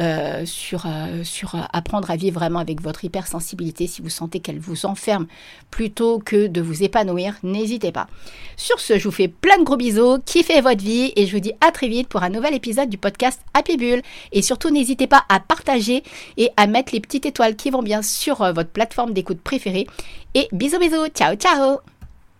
euh, 0.00 0.44
sur, 0.44 0.86
euh, 0.86 1.22
sur 1.22 1.54
euh, 1.54 1.60
apprendre 1.72 2.10
à 2.10 2.16
vivre 2.16 2.40
vraiment 2.40 2.58
avec 2.58 2.82
votre 2.82 3.04
hypersensibilité, 3.04 3.86
si 3.86 4.02
vous 4.02 4.08
sentez 4.08 4.40
qu'elle 4.40 4.58
vous 4.58 4.86
enferme 4.86 5.26
plutôt 5.70 6.18
que 6.18 6.48
de 6.48 6.60
vous 6.60 6.82
épanouir, 6.82 7.36
n'hésitez 7.42 7.92
pas. 7.92 8.08
Sur 8.56 8.80
ce, 8.80 8.98
je 8.98 9.04
vous 9.04 9.14
fais 9.14 9.28
plein 9.28 9.58
de 9.58 9.64
gros 9.64 9.76
bisous, 9.76 10.18
kiffez 10.24 10.60
votre 10.60 10.82
vie 10.82 11.12
et 11.14 11.26
je 11.26 11.32
vous 11.32 11.40
dis 11.40 11.52
à 11.60 11.70
très 11.70 11.88
vite 11.88 12.08
pour 12.08 12.22
un 12.22 12.30
nouvel 12.30 12.54
épisode 12.54 12.88
du 12.88 12.98
podcast 12.98 13.40
Happy 13.54 13.76
Bull. 13.76 14.02
Et 14.32 14.42
surtout, 14.42 14.70
n'hésitez 14.70 15.06
pas 15.06 15.24
à 15.28 15.38
partager 15.38 16.02
et 16.36 16.50
à 16.56 16.66
mettre 16.66 16.92
les 16.92 17.00
petites 17.00 17.26
étoiles 17.26 17.56
qui 17.56 17.70
vont 17.70 17.82
bien 17.82 18.02
sur 18.02 18.38
votre 18.52 18.70
plateforme 18.70 19.12
d'écoute 19.12 19.40
préférée. 19.40 19.86
Et 20.34 20.48
bisous 20.52 20.80
bisous, 20.80 21.06
ciao 21.14 21.36
ciao 21.36 21.93